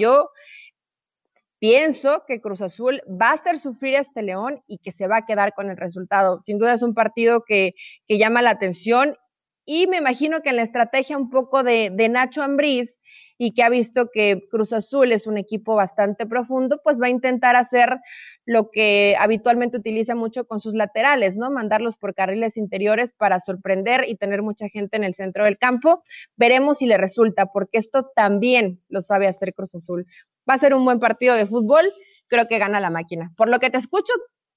Pienso 1.59 2.23
que 2.27 2.41
Cruz 2.41 2.63
Azul 2.63 3.03
va 3.09 3.31
a 3.31 3.35
hacer 3.35 3.59
sufrir 3.59 3.97
a 3.97 4.01
este 4.01 4.23
León 4.23 4.63
y 4.67 4.79
que 4.79 4.93
se 4.93 5.09
va 5.09 5.19
a 5.19 5.27
quedar 5.27 5.55
con 5.55 5.71
el 5.71 5.77
resultado. 5.77 6.41
Sin 6.45 6.59
duda 6.59 6.75
es 6.75 6.83
un 6.83 6.95
partido 6.95 7.43
que, 7.47 7.75
que 8.07 8.19
llama 8.19 8.43
la 8.43 8.51
atención 8.51 9.17
y 9.65 9.87
me 9.87 9.99
imagino 9.99 10.41
que 10.41 10.51
en 10.51 10.57
la 10.57 10.63
estrategia 10.63 11.19
un 11.19 11.31
poco 11.31 11.63
de, 11.63 11.91
de 11.93 12.09
Nacho 12.09 12.43
Ambriz 12.43 13.01
y 13.39 13.55
que 13.55 13.63
ha 13.63 13.71
visto 13.71 14.11
que 14.13 14.47
Cruz 14.51 14.73
Azul 14.73 15.13
es 15.13 15.27
un 15.27 15.39
equipo 15.39 15.77
bastante 15.77 16.27
profundo, 16.27 16.81
pues 16.83 17.01
va 17.01 17.07
a 17.07 17.11
intentar 17.11 17.57
hacer 17.57 18.01
lo 18.45 18.71
que 18.71 19.17
habitualmente 19.19 19.77
utiliza 19.77 20.17
mucho 20.17 20.47
con 20.47 20.61
sus 20.61 20.75
laterales, 20.75 21.37
¿no? 21.37 21.51
Mandarlos 21.51 21.97
por 21.97 22.15
carriles 22.15 22.57
interiores 22.57 23.13
para 23.13 23.39
sorprender 23.39 24.05
y 24.09 24.17
tener 24.17 24.43
mucha 24.43 24.69
gente 24.69 24.97
en 24.97 25.05
el 25.05 25.15
centro 25.15 25.45
del 25.45 25.57
campo. 25.57 26.03
Veremos 26.37 26.79
si 26.79 26.87
le 26.87 26.99
resulta, 26.99 27.47
porque 27.47 27.79
esto 27.79 28.11
también 28.15 28.83
lo 28.89 29.01
sabe 29.01 29.29
hacer 29.29 29.55
Cruz 29.55 29.75
Azul. 29.75 30.07
Va 30.49 30.55
a 30.55 30.59
ser 30.59 30.75
un 30.75 30.85
buen 30.85 30.99
partido 30.99 31.35
de 31.35 31.47
fútbol, 31.47 31.85
creo 32.27 32.49
que 32.49 32.59
gana 32.59 32.81
la 32.81 32.91
máquina. 32.91 33.31
Por 33.37 33.49
lo 33.49 33.61
que 33.61 33.71
te 33.71 33.79
escucho, 33.79 34.13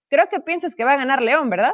creo 0.10 0.28
que 0.30 0.40
piensas 0.40 0.74
que 0.74 0.86
va 0.86 0.94
a 0.94 0.98
ganar 0.98 1.22
León, 1.22 1.50
¿verdad? 1.50 1.74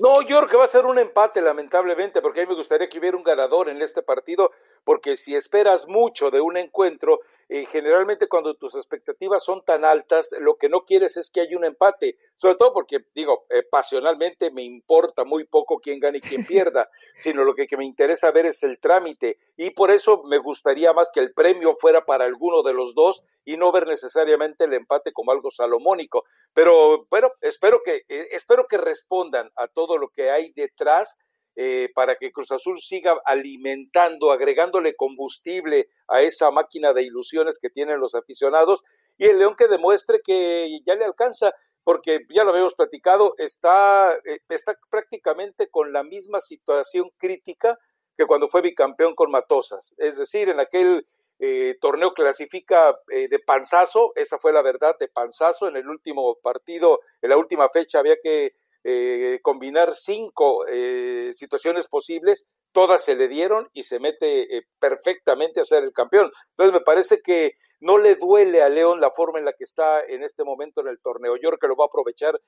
No, 0.00 0.22
yo 0.22 0.38
creo 0.38 0.48
que 0.48 0.56
va 0.56 0.64
a 0.64 0.68
ser 0.68 0.86
un 0.86 0.98
empate, 0.98 1.42
lamentablemente, 1.42 2.22
porque 2.22 2.40
a 2.40 2.44
mí 2.44 2.48
me 2.48 2.56
gustaría 2.56 2.88
que 2.88 2.98
hubiera 2.98 3.18
un 3.18 3.22
ganador 3.22 3.68
en 3.68 3.82
este 3.82 4.02
partido, 4.02 4.50
porque 4.82 5.16
si 5.16 5.36
esperas 5.36 5.86
mucho 5.86 6.30
de 6.30 6.40
un 6.40 6.56
encuentro, 6.56 7.20
eh, 7.48 7.66
generalmente 7.66 8.28
cuando 8.28 8.54
tus 8.54 8.74
expectativas 8.74 9.44
son 9.44 9.64
tan 9.64 9.84
altas, 9.84 10.34
lo 10.40 10.56
que 10.56 10.68
no 10.68 10.84
quieres 10.84 11.16
es 11.16 11.30
que 11.30 11.40
haya 11.40 11.56
un 11.56 11.64
empate, 11.64 12.16
sobre 12.36 12.56
todo 12.56 12.72
porque, 12.72 12.98
digo, 13.14 13.46
eh, 13.50 13.62
pasionalmente 13.62 14.50
me 14.50 14.62
importa 14.62 15.24
muy 15.24 15.44
poco 15.44 15.78
quién 15.78 16.00
gane 16.00 16.18
y 16.18 16.20
quién 16.20 16.46
pierda, 16.46 16.88
sino 17.16 17.44
lo 17.44 17.54
que, 17.54 17.66
que, 17.66 17.76
me 17.76 17.84
interesa 17.84 18.30
ver 18.30 18.46
es 18.46 18.62
el 18.62 18.78
trámite 18.78 19.38
y 19.56 19.70
por 19.70 19.90
eso 19.90 20.22
me 20.24 20.38
gustaría 20.38 20.92
más 20.92 21.10
que 21.12 21.20
el 21.20 21.32
premio 21.32 21.76
fuera 21.78 22.04
para 22.04 22.24
alguno 22.24 22.62
de 22.62 22.74
los 22.74 22.94
dos 22.94 23.24
y 23.44 23.56
no 23.56 23.72
ver 23.72 23.86
necesariamente 23.86 24.64
el 24.64 24.74
empate 24.74 25.12
como 25.12 25.32
algo 25.32 25.50
salomónico. 25.50 26.24
Pero 26.52 27.06
bueno, 27.10 27.30
espero 27.40 27.80
que, 27.84 28.04
eh, 28.08 28.28
espero 28.32 28.66
que 28.68 28.78
respondan 28.78 29.50
a 29.56 29.68
todo 29.68 29.98
lo 29.98 30.08
que 30.08 30.30
hay 30.30 30.52
detrás 30.52 31.16
eh, 31.56 31.88
para 31.94 32.16
que 32.16 32.32
Cruz 32.32 32.50
Azul 32.50 32.80
siga 32.80 33.16
alimentando, 33.24 34.32
agregándole 34.32 34.96
combustible 34.96 35.88
a 36.08 36.22
esa 36.22 36.50
máquina 36.50 36.92
de 36.92 37.04
ilusiones 37.04 37.58
que 37.60 37.70
tienen 37.70 38.00
los 38.00 38.16
aficionados. 38.16 38.82
Y 39.16 39.26
el 39.26 39.38
León 39.38 39.54
que 39.56 39.68
demuestre 39.68 40.20
que 40.24 40.80
ya 40.84 40.96
le 40.96 41.04
alcanza, 41.04 41.52
porque 41.84 42.20
ya 42.30 42.42
lo 42.42 42.50
habíamos 42.50 42.74
platicado, 42.74 43.34
está, 43.38 44.12
eh, 44.24 44.38
está 44.48 44.76
prácticamente 44.90 45.68
con 45.68 45.92
la 45.92 46.02
misma 46.02 46.40
situación 46.40 47.10
crítica 47.18 47.78
que 48.16 48.26
cuando 48.26 48.48
fue 48.48 48.62
bicampeón 48.62 49.14
con 49.14 49.30
Matosas, 49.30 49.94
es 49.98 50.16
decir, 50.16 50.48
en 50.48 50.60
aquel 50.60 51.06
eh, 51.40 51.76
torneo 51.80 52.14
clasifica 52.14 52.96
de 53.08 53.38
panzazo, 53.40 54.12
esa 54.14 54.38
fue 54.38 54.52
la 54.52 54.62
verdad, 54.62 54.96
de 54.98 55.08
panzazo, 55.08 55.66
en 55.66 55.76
el 55.76 55.88
último 55.88 56.36
partido, 56.40 57.00
en 57.22 57.30
la 57.30 57.36
última 57.36 57.68
fecha 57.70 57.98
había 57.98 58.16
que 58.22 58.54
eh, 58.86 59.40
combinar 59.40 59.94
cinco 59.94 60.66
eh, 60.66 61.30
situaciones 61.32 61.88
posibles, 61.88 62.48
todas 62.70 63.02
se 63.02 63.16
le 63.16 63.28
dieron 63.28 63.70
y 63.72 63.84
se 63.84 63.98
mete 63.98 64.58
eh, 64.58 64.66
perfectamente 64.78 65.58
a 65.58 65.64
ser 65.64 65.84
el 65.84 65.92
campeón. 65.92 66.30
Entonces 66.50 66.74
me 66.74 66.84
parece 66.84 67.22
que 67.22 67.52
no 67.80 67.96
le 67.96 68.16
duele 68.16 68.60
a 68.60 68.68
León 68.68 69.00
la 69.00 69.10
forma 69.10 69.38
en 69.38 69.46
la 69.46 69.54
que 69.54 69.64
está 69.64 70.02
en 70.04 70.22
este 70.22 70.44
momento 70.44 70.82
en 70.82 70.88
el 70.88 71.00
torneo. 71.00 71.36
Yo 71.36 71.48
creo 71.48 71.58
que 71.58 71.68
lo 71.68 71.76
va 71.76 71.86
a 71.86 71.88
aprovechar 71.88 72.38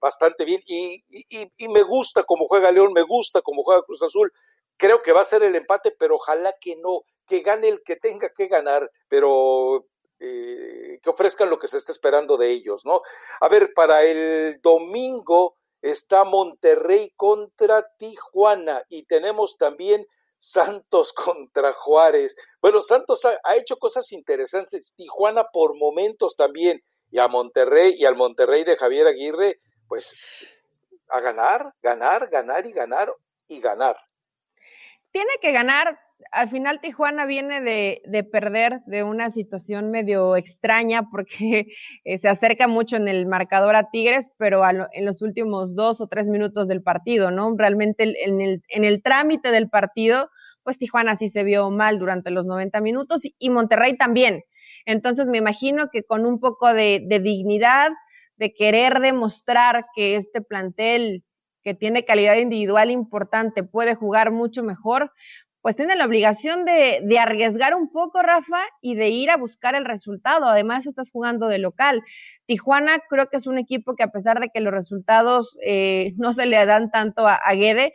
bastante 0.00 0.44
bien 0.46 0.62
y, 0.66 1.02
y, 1.08 1.68
me 1.68 1.82
gusta 1.82 2.22
cómo 2.22 2.46
juega 2.46 2.70
León, 2.70 2.92
me 2.94 3.02
gusta 3.02 3.42
cómo 3.42 3.62
juega 3.62 3.82
Cruz 3.82 4.02
Azul. 4.02 4.32
Creo 4.78 5.02
que 5.02 5.12
va 5.12 5.20
a 5.20 5.24
ser 5.24 5.42
el 5.42 5.56
empate, 5.56 5.94
pero 5.98 6.16
ojalá 6.16 6.54
que 6.58 6.76
no, 6.76 7.02
que 7.26 7.40
gane 7.40 7.68
el 7.68 7.82
que 7.82 7.96
tenga 7.96 8.30
que 8.30 8.46
ganar, 8.46 8.90
pero 9.08 9.86
que 10.18 11.00
ofrezcan 11.10 11.50
lo 11.50 11.58
que 11.58 11.66
se 11.66 11.78
está 11.78 11.90
esperando 11.90 12.36
de 12.36 12.50
ellos, 12.50 12.86
¿no? 12.86 13.02
A 13.40 13.48
ver, 13.48 13.72
para 13.74 14.04
el 14.04 14.60
domingo 14.62 15.56
está 15.82 16.24
Monterrey 16.24 17.12
contra 17.16 17.86
Tijuana 17.98 18.82
y 18.88 19.04
tenemos 19.04 19.56
también 19.58 20.06
Santos 20.36 21.12
contra 21.12 21.72
Juárez. 21.72 22.36
Bueno, 22.60 22.80
Santos 22.80 23.24
ha, 23.24 23.56
hecho 23.56 23.76
cosas 23.76 24.10
interesantes, 24.12 24.94
Tijuana 24.96 25.44
por 25.52 25.76
momentos 25.76 26.36
también, 26.36 26.82
y 27.10 27.18
a 27.18 27.28
Monterrey 27.28 27.94
y 27.98 28.06
al 28.06 28.16
Monterrey 28.16 28.64
de 28.64 28.76
Javier 28.76 29.06
Aguirre, 29.06 29.60
pues 29.86 30.62
a 31.10 31.20
ganar, 31.20 31.74
ganar, 31.82 32.28
ganar 32.30 32.66
y 32.66 32.72
ganar 32.72 33.12
y 33.48 33.60
ganar. 33.60 33.96
Tiene 35.10 35.32
que 35.42 35.52
ganar 35.52 36.00
al 36.30 36.48
final 36.48 36.80
Tijuana 36.80 37.26
viene 37.26 37.60
de, 37.60 38.24
perder 38.24 38.80
de 38.86 39.02
una 39.02 39.30
situación 39.30 39.90
medio 39.90 40.36
extraña 40.36 41.08
porque 41.10 41.66
eh, 42.04 42.18
se 42.18 42.28
acerca 42.28 42.68
mucho 42.68 42.96
en 42.96 43.08
el 43.08 43.26
marcador 43.26 43.76
a 43.76 43.90
Tigres, 43.90 44.32
pero 44.38 44.62
en 44.68 45.04
los 45.04 45.22
últimos 45.22 45.74
dos 45.74 46.00
o 46.00 46.06
tres 46.06 46.28
minutos 46.28 46.68
del 46.68 46.82
partido, 46.82 47.30
¿no? 47.30 47.54
Realmente 47.56 48.04
en 48.24 48.40
el, 48.40 48.62
en 48.68 48.84
el 48.84 49.02
trámite 49.02 49.50
del 49.50 49.68
partido, 49.68 50.30
pues 50.62 50.78
Tijuana 50.78 51.16
sí 51.16 51.28
se 51.28 51.42
vio 51.42 51.70
mal 51.70 51.98
durante 51.98 52.30
los 52.30 52.46
90 52.46 52.80
minutos 52.80 53.20
y, 53.24 53.50
Monterrey 53.50 53.96
también. 53.96 54.42
Entonces 54.86 55.28
me 55.28 55.38
imagino 55.38 55.88
que 55.92 56.02
con 56.04 56.26
un 56.26 56.40
poco 56.40 56.72
de, 56.72 57.04
de 57.06 57.20
dignidad, 57.20 57.90
de 58.36 58.52
querer 58.52 59.00
demostrar 59.00 59.84
que 59.94 60.16
este 60.16 60.40
plantel 60.40 61.24
que 61.62 61.74
tiene 61.74 62.04
calidad 62.04 62.36
individual 62.36 62.90
importante 62.90 63.62
puede 63.62 63.94
jugar 63.94 64.32
mucho 64.32 64.62
mejor, 64.62 65.12
pues 65.62 65.76
tiene 65.76 65.94
la 65.94 66.06
obligación 66.06 66.64
de, 66.64 67.00
de, 67.04 67.18
arriesgar 67.20 67.74
un 67.76 67.90
poco, 67.90 68.20
Rafa, 68.20 68.60
y 68.80 68.96
de 68.96 69.10
ir 69.10 69.30
a 69.30 69.36
buscar 69.36 69.76
el 69.76 69.84
resultado. 69.84 70.46
Además, 70.46 70.86
estás 70.86 71.10
jugando 71.12 71.46
de 71.46 71.58
local. 71.58 72.02
Tijuana 72.46 72.98
creo 73.08 73.28
que 73.28 73.36
es 73.36 73.46
un 73.46 73.58
equipo 73.58 73.94
que 73.94 74.02
a 74.02 74.10
pesar 74.10 74.40
de 74.40 74.50
que 74.50 74.60
los 74.60 74.74
resultados 74.74 75.56
eh, 75.64 76.14
no 76.16 76.32
se 76.32 76.46
le 76.46 76.66
dan 76.66 76.90
tanto 76.90 77.28
a, 77.28 77.38
Guede, 77.54 77.92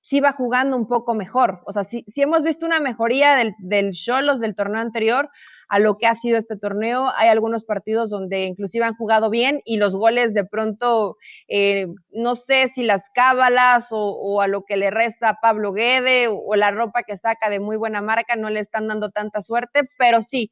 sí 0.00 0.20
va 0.20 0.32
jugando 0.32 0.78
un 0.78 0.88
poco 0.88 1.14
mejor. 1.14 1.60
O 1.66 1.72
sea, 1.72 1.84
sí 1.84 2.04
hemos 2.16 2.42
visto 2.42 2.64
una 2.64 2.80
mejoría 2.80 3.36
del, 3.36 3.54
del 3.58 3.92
Cholos 3.92 4.40
del 4.40 4.56
torneo 4.56 4.80
anterior 4.80 5.28
a 5.70 5.78
lo 5.78 5.98
que 5.98 6.06
ha 6.06 6.16
sido 6.16 6.36
este 6.36 6.56
torneo. 6.56 7.10
Hay 7.16 7.28
algunos 7.28 7.64
partidos 7.64 8.10
donde 8.10 8.44
inclusive 8.44 8.84
han 8.84 8.96
jugado 8.96 9.30
bien 9.30 9.62
y 9.64 9.76
los 9.76 9.94
goles 9.94 10.34
de 10.34 10.44
pronto, 10.44 11.16
eh, 11.46 11.86
no 12.10 12.34
sé 12.34 12.68
si 12.74 12.82
las 12.82 13.04
cábalas 13.14 13.86
o, 13.92 14.40
a 14.40 14.48
lo 14.48 14.64
que 14.64 14.76
le 14.76 14.90
resta 14.90 15.28
a 15.30 15.40
Pablo 15.40 15.72
Guede 15.72 16.26
o, 16.28 16.56
la 16.56 16.72
ropa 16.72 17.04
que 17.04 17.16
saca 17.16 17.48
de 17.48 17.60
muy 17.60 17.76
buena 17.76 18.02
marca 18.02 18.34
no 18.34 18.50
le 18.50 18.58
están 18.58 18.88
dando 18.88 19.10
tanta 19.10 19.40
suerte, 19.40 19.88
pero 19.96 20.22
sí, 20.22 20.50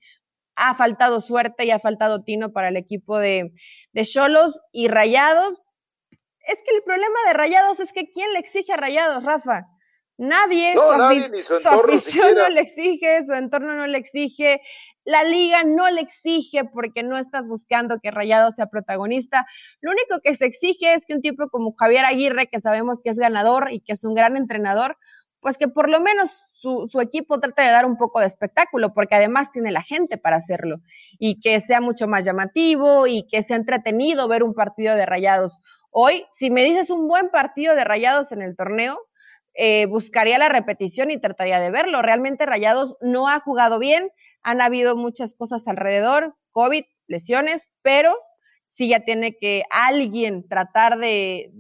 ha 0.55 0.77
faltado 0.77 1.21
suerte 1.21 1.65
y 1.65 1.73
ha 1.73 1.81
faltado 1.81 2.23
tino 2.23 2.53
para 2.53 2.69
el 2.69 2.77
equipo 2.77 3.19
de 3.19 3.51
Cholos 4.05 4.61
y 4.71 4.87
Rayados. 4.87 5.61
Es 6.47 6.63
que 6.65 6.77
el 6.77 6.83
problema 6.85 7.19
de 7.27 7.33
Rayados 7.33 7.81
es 7.81 7.93
que 7.93 8.09
¿quién 8.13 8.33
le 8.33 8.39
exige 8.39 8.73
a 8.73 8.77
Rayados, 8.77 9.25
Rafa? 9.25 9.67
Nadie, 10.19 10.75
no, 10.75 10.83
su, 10.83 10.99
nadie 10.99 11.43
su, 11.45 11.55
afición 11.55 12.35
no 12.35 12.49
le 12.49 12.63
exige, 12.63 13.25
su 13.25 13.33
entorno 13.35 13.75
no 13.75 13.87
le 13.87 13.99
exige, 13.99 14.61
la 15.09 15.25
liga 15.25 15.65
no 15.65 15.89
le 15.89 16.03
exige 16.03 16.65
porque 16.67 17.03
no 17.03 17.17
estás 17.17 17.49
buscando 17.49 17.99
que 17.99 18.11
Rayado 18.11 18.51
sea 18.51 18.67
protagonista. 18.67 19.47
Lo 19.81 19.91
único 19.91 20.21
que 20.23 20.35
se 20.35 20.45
exige 20.45 20.93
es 20.93 21.07
que 21.07 21.15
un 21.15 21.23
tipo 21.23 21.49
como 21.49 21.75
Javier 21.75 22.05
Aguirre, 22.05 22.49
que 22.49 22.61
sabemos 22.61 23.01
que 23.03 23.09
es 23.09 23.17
ganador 23.17 23.73
y 23.73 23.81
que 23.81 23.95
es 23.95 24.05
un 24.05 24.13
gran 24.13 24.37
entrenador, 24.37 24.99
pues 25.41 25.57
que 25.57 25.67
por 25.67 25.89
lo 25.89 26.03
menos 26.03 26.43
su, 26.53 27.01
equipo 27.01 27.41
trate 27.41 27.63
de 27.63 27.71
dar 27.71 27.87
un 27.87 27.97
poco 27.97 28.21
de 28.21 28.27
espectáculo, 28.27 28.93
porque 28.93 29.15
además 29.15 29.51
tiene 29.51 29.73
la 29.73 29.81
gente 29.81 30.19
para 30.19 30.37
hacerlo, 30.37 30.83
y 31.19 31.41
que 31.41 31.59
sea 31.61 31.81
mucho 31.81 32.07
más 32.07 32.27
llamativo 32.27 33.07
y 33.07 33.27
que 33.29 33.43
sea 33.43 33.57
entretenido 33.57 34.29
ver 34.29 34.43
un 34.43 34.53
partido 34.53 34.95
de 34.95 35.07
rayados. 35.07 35.63
Hoy, 35.91 36.27
si 36.35 36.51
me 36.51 36.65
dices 36.65 36.91
un 36.91 37.09
buen 37.09 37.31
partido 37.31 37.75
de 37.75 37.85
rayados 37.85 38.31
en 38.33 38.43
el 38.43 38.57
torneo, 38.57 38.99
eh, 39.55 39.87
buscaría 39.87 40.39
la 40.39 40.49
repetición 40.49 41.11
y 41.11 41.19
trataría 41.19 41.59
de 41.59 41.73
verlo. 41.73 42.01
Realmente 42.01 42.47
Rayados 42.47 42.97
no 43.01 43.29
ha 43.29 43.41
jugado 43.41 43.81
bien, 43.81 44.09
han 44.43 44.61
habido 44.61 44.97
muchas 44.97 45.35
cosas 45.35 45.67
alrededor, 45.69 46.35
COVID, 46.53 46.85
lesiones, 47.07 47.69
pero 47.83 48.15
sí 48.69 48.89
ya 48.89 49.01
tiene 49.01 49.37
que 49.37 49.65
alguien 49.71 50.47
tratar 50.49 50.99
de, 50.99 51.51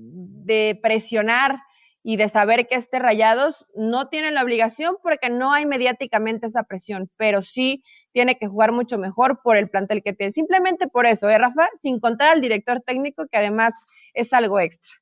presionar 0.82 1.58
y 2.02 2.16
de 2.16 2.28
saber 2.28 2.68
que 2.68 2.76
este 2.76 2.98
Rayados 2.98 3.66
no 3.74 4.08
tiene 4.08 4.30
la 4.30 4.42
obligación 4.42 4.96
porque 5.02 5.28
no 5.28 5.52
hay 5.52 5.66
mediáticamente 5.66 6.46
esa 6.46 6.62
presión, 6.62 7.10
pero 7.16 7.42
sí 7.42 7.82
tiene 8.12 8.38
que 8.38 8.46
jugar 8.46 8.72
mucho 8.72 8.98
mejor 8.98 9.40
por 9.42 9.56
el 9.56 9.68
plantel 9.68 10.02
que 10.02 10.12
tiene. 10.12 10.32
Simplemente 10.32 10.88
por 10.88 11.06
eso, 11.06 11.28
¿eh, 11.28 11.36
Rafa? 11.36 11.68
Sin 11.82 12.00
contar 12.00 12.30
al 12.30 12.40
director 12.40 12.80
técnico, 12.86 13.26
que 13.30 13.38
además 13.38 13.74
es 14.14 14.32
algo 14.32 14.60
extra. 14.60 14.96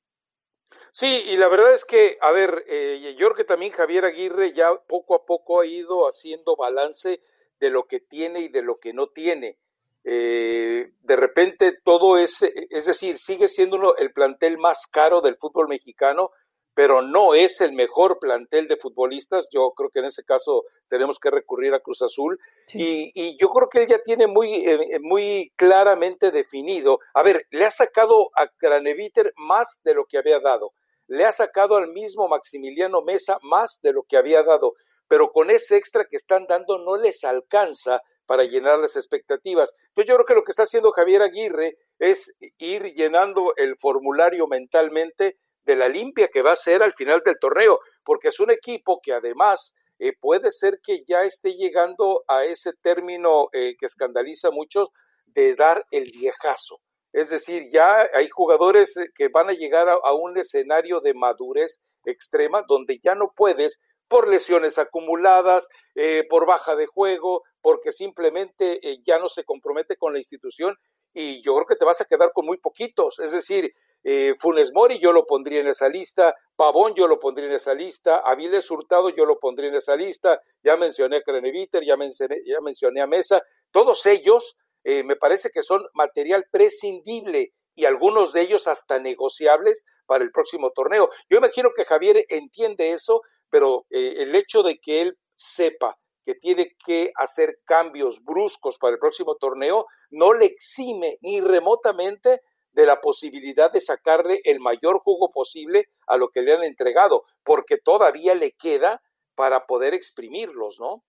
Sí, 0.91 1.25
y 1.29 1.37
la 1.37 1.49
verdad 1.49 1.75
es 1.75 1.85
que, 1.85 2.17
a 2.23 2.33
ver, 2.33 2.65
eh, 2.67 3.15
yo 3.19 3.27
creo 3.27 3.37
que 3.37 3.45
también 3.45 3.73
Javier 3.73 4.07
Aguirre 4.07 4.55
ya 4.55 4.75
poco 4.89 5.15
a 5.15 5.27
poco 5.27 5.61
ha 5.61 5.67
ido 5.67 6.09
haciendo 6.09 6.57
balance 6.57 7.21
de 7.61 7.71
lo 7.71 7.85
que 7.85 8.01
tiene 8.01 8.41
y 8.41 8.49
de 8.49 8.63
lo 8.63 8.77
que 8.77 8.93
no 8.93 9.09
tiene. 9.09 9.59
Eh, 10.05 10.93
de 11.03 11.17
repente 11.17 11.73
todo 11.83 12.17
es, 12.17 12.43
es 12.43 12.87
decir, 12.87 13.19
sigue 13.19 13.49
siendo 13.49 13.97
el 13.97 14.13
plantel 14.13 14.59
más 14.59 14.87
caro 14.87 15.21
del 15.21 15.37
fútbol 15.37 15.69
mexicano, 15.69 16.31
pero 16.75 17.01
no 17.03 17.35
es 17.35 17.61
el 17.61 17.73
mejor 17.73 18.19
plantel 18.19 18.69
de 18.69 18.77
futbolistas. 18.77 19.49
Yo 19.51 19.73
creo 19.75 19.91
que 19.91 20.01
en 20.01 20.05
ese 20.05 20.25
caso 20.25 20.65
tenemos 20.89 21.19
que 21.19 21.31
recurrir 21.31 21.73
a 21.75 21.81
Cruz 21.81 22.03
Azul. 22.03 22.39
Y, 22.75 23.11
y, 23.15 23.37
yo 23.39 23.49
creo 23.49 23.69
que 23.69 23.83
él 23.83 23.89
ya 23.89 23.99
tiene 24.03 24.27
muy, 24.27 24.55
eh, 24.67 24.99
muy 25.01 25.53
claramente 25.57 26.31
definido. 26.31 27.01
A 27.15 27.23
ver, 27.23 27.47
le 27.51 27.65
ha 27.65 27.71
sacado 27.71 28.31
a 28.37 28.49
Craneviter 28.49 29.33
más 29.37 29.81
de 29.85 29.95
lo 29.95 30.05
que 30.05 30.19
había 30.19 30.39
dado 30.39 30.73
le 31.09 31.25
ha 31.25 31.33
sacado 31.33 31.77
al 31.77 31.89
mismo 31.89 32.29
Maximiliano 32.29 33.03
Mesa 33.03 33.39
más 33.43 33.81
de 33.83 33.93
lo 33.93 34.03
que 34.03 34.17
había 34.17 34.43
dado, 34.43 34.75
pero 35.09 35.31
con 35.33 35.51
ese 35.51 35.77
extra 35.77 36.05
que 36.05 36.17
están 36.17 36.47
dando 36.47 36.79
no 36.79 36.97
les 36.97 37.25
alcanza 37.25 38.01
para 38.27 38.45
llenar 38.45 38.79
las 38.79 38.97
expectativas. 38.97 39.73
Entonces 39.89 40.09
yo 40.09 40.15
creo 40.17 40.27
que 40.27 40.35
lo 40.35 40.43
que 40.43 40.51
está 40.51 40.65
haciendo 40.65 40.91
Javier 40.91 41.23
Aguirre 41.23 41.77
es 41.99 42.35
ir 42.59 42.93
llenando 42.95 43.55
el 43.57 43.77
formulario 43.77 44.47
mentalmente 44.47 45.39
de 45.63 45.77
la 45.77 45.89
limpia 45.89 46.29
que 46.29 46.43
va 46.43 46.53
a 46.53 46.57
ser 46.57 46.83
al 46.83 46.93
final 46.93 47.23
del 47.25 47.37
torneo, 47.41 47.79
porque 48.05 48.29
es 48.29 48.41
un 48.41 48.51
equipo 48.51 49.01
que 49.03 49.13
además 49.13 49.75
eh, 49.99 50.13
puede 50.19 50.51
ser 50.51 50.79
que 50.83 51.05
ya 51.07 51.23
esté 51.23 51.55
llegando 51.55 52.23
a 52.29 52.45
ese 52.45 52.73
término 52.83 53.49
eh, 53.53 53.75
que 53.79 53.87
escandaliza 53.87 54.49
a 54.49 54.53
muchos 54.53 54.89
de 55.27 55.55
dar 55.55 55.85
el 55.91 56.11
viejazo. 56.13 56.81
Es 57.13 57.31
decir, 57.31 57.63
ya 57.73 58.07
hay 58.13 58.29
jugadores 58.29 58.97
eh, 58.97 59.07
que 59.15 59.29
van 59.29 59.49
a 59.49 59.55
llegar 59.55 59.89
a, 59.89 60.15
un 60.15 60.37
escenario 60.37 61.01
de 61.01 61.15
madurez 61.15 61.81
extrema 62.05 62.63
donde 62.69 62.99
ya 63.03 63.15
no 63.15 63.33
puedes 63.35 63.81
por 64.09 64.29
lesiones 64.29 64.79
acumuladas, 64.79 65.69
eh, 65.95 66.25
por 66.29 66.47
baja 66.47 66.77
de 66.77 66.87
juego, 66.87 67.43
porque 67.61 67.93
simplemente 67.93 68.79
eh, 68.83 68.99
ya 69.03 69.19
no 69.19 69.29
se 69.29 69.45
compromete 69.45 69.97
con 69.97 70.13
la 70.13 70.19
institución 70.19 70.77
y 71.13 71.43
yo 71.43 71.55
creo 71.55 71.67
que 71.67 71.77
te 71.77 71.85
vas 71.85 72.01
a 72.01 72.05
quedar 72.05 72.33
con 72.33 72.47
muy 72.47 72.59
poquitos. 72.59 73.19
Es 73.19 73.33
decir, 73.33 73.73
eh, 74.05 74.35
Funes 74.39 74.73
Mori 74.73 74.99
yo 74.99 75.13
lo 75.13 75.27
pondría 75.27 75.61
en 75.61 75.69
esa 75.69 75.89
lista, 75.89 76.35
Pavón 76.55 76.95
yo 76.95 77.09
lo 77.09 77.19
pondría 77.19 77.49
en 77.49 77.55
esa 77.55 77.75
lista, 77.75 78.19
Aviles 78.19 78.71
Hurtado 78.71 79.09
yo 79.09 79.27
lo 79.27 79.39
pondría 79.39 79.71
en 79.71 79.77
esa 79.77 79.97
lista, 79.97 80.41
ya 80.63 80.77
mencioné 80.77 81.17
a 81.17 81.23
Creneviter, 81.23 81.83
ya 81.85 81.97
mencioné, 81.97 82.43
ya 82.45 82.61
mencioné 82.61 83.01
a 83.01 83.07
Mesa, 83.07 83.43
todos 83.73 84.05
ellos 84.07 84.57
me 84.85 85.17
parece 85.17 85.51
que 85.51 85.65
son 85.65 85.85
material 85.95 86.47
prescindible 86.49 87.53
y 87.77 87.85
algunos 87.85 88.33
de 88.33 88.41
ellos 88.41 88.67
hasta 88.67 88.99
negociables 88.99 89.85
para 90.07 90.25
el 90.25 90.33
próximo 90.33 90.71
torneo. 90.71 91.11
Yo 91.29 91.39
imagino 91.39 91.71
que 91.77 91.85
Javier 91.85 92.25
entiende 92.29 92.93
eso, 92.93 93.23
pero 93.57 93.87
eh, 93.89 94.17
el 94.19 94.35
hecho 94.35 94.63
de 94.63 94.79
que 94.79 95.01
él 95.01 95.19
sepa 95.35 95.97
que 96.27 96.35
tiene 96.35 96.77
que 96.85 97.11
hacer 97.17 97.61
cambios 97.65 98.23
bruscos 98.23 98.77
para 98.77 98.93
el 98.93 98.99
próximo 98.99 99.37
torneo, 99.37 99.87
no 100.11 100.35
le 100.35 100.45
exime 100.45 101.17
ni 101.23 101.41
remotamente 101.41 102.43
de 102.73 102.85
la 102.85 103.01
posibilidad 103.01 103.73
de 103.73 103.81
sacarle 103.81 104.43
el 104.45 104.61
mayor 104.61 104.99
jugo 104.99 105.31
posible 105.33 105.87
a 106.07 106.19
lo 106.19 106.29
que 106.29 106.43
le 106.43 106.53
han 106.53 106.65
entregado, 106.65 107.25
porque 107.43 107.79
todavía 107.79 108.35
le 108.35 108.53
queda 108.53 109.01
para 109.35 109.65
poder 109.65 109.95
exprimirlos, 109.95 110.79
¿no? 110.79 111.03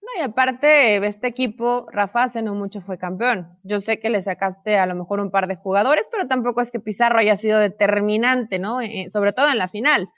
No, 0.00 0.20
y 0.20 0.22
aparte, 0.22 1.04
este 1.04 1.26
equipo, 1.26 1.88
Rafa, 1.90 2.22
hace 2.22 2.42
no 2.42 2.54
mucho 2.54 2.80
fue 2.80 2.96
campeón. 2.96 3.58
Yo 3.64 3.80
sé 3.80 3.98
que 3.98 4.08
le 4.08 4.22
sacaste 4.22 4.78
a 4.78 4.86
lo 4.86 4.94
mejor 4.94 5.18
un 5.18 5.32
par 5.32 5.48
de 5.48 5.56
jugadores, 5.56 6.06
pero 6.12 6.28
tampoco 6.28 6.60
es 6.60 6.70
que 6.70 6.78
Pizarro 6.78 7.18
haya 7.18 7.36
sido 7.36 7.58
determinante, 7.58 8.60
¿no? 8.60 8.80
Eh, 8.80 9.08
sobre 9.10 9.32
todo 9.32 9.48
en 9.48 9.58
la 9.58 9.66
final. 9.66 10.08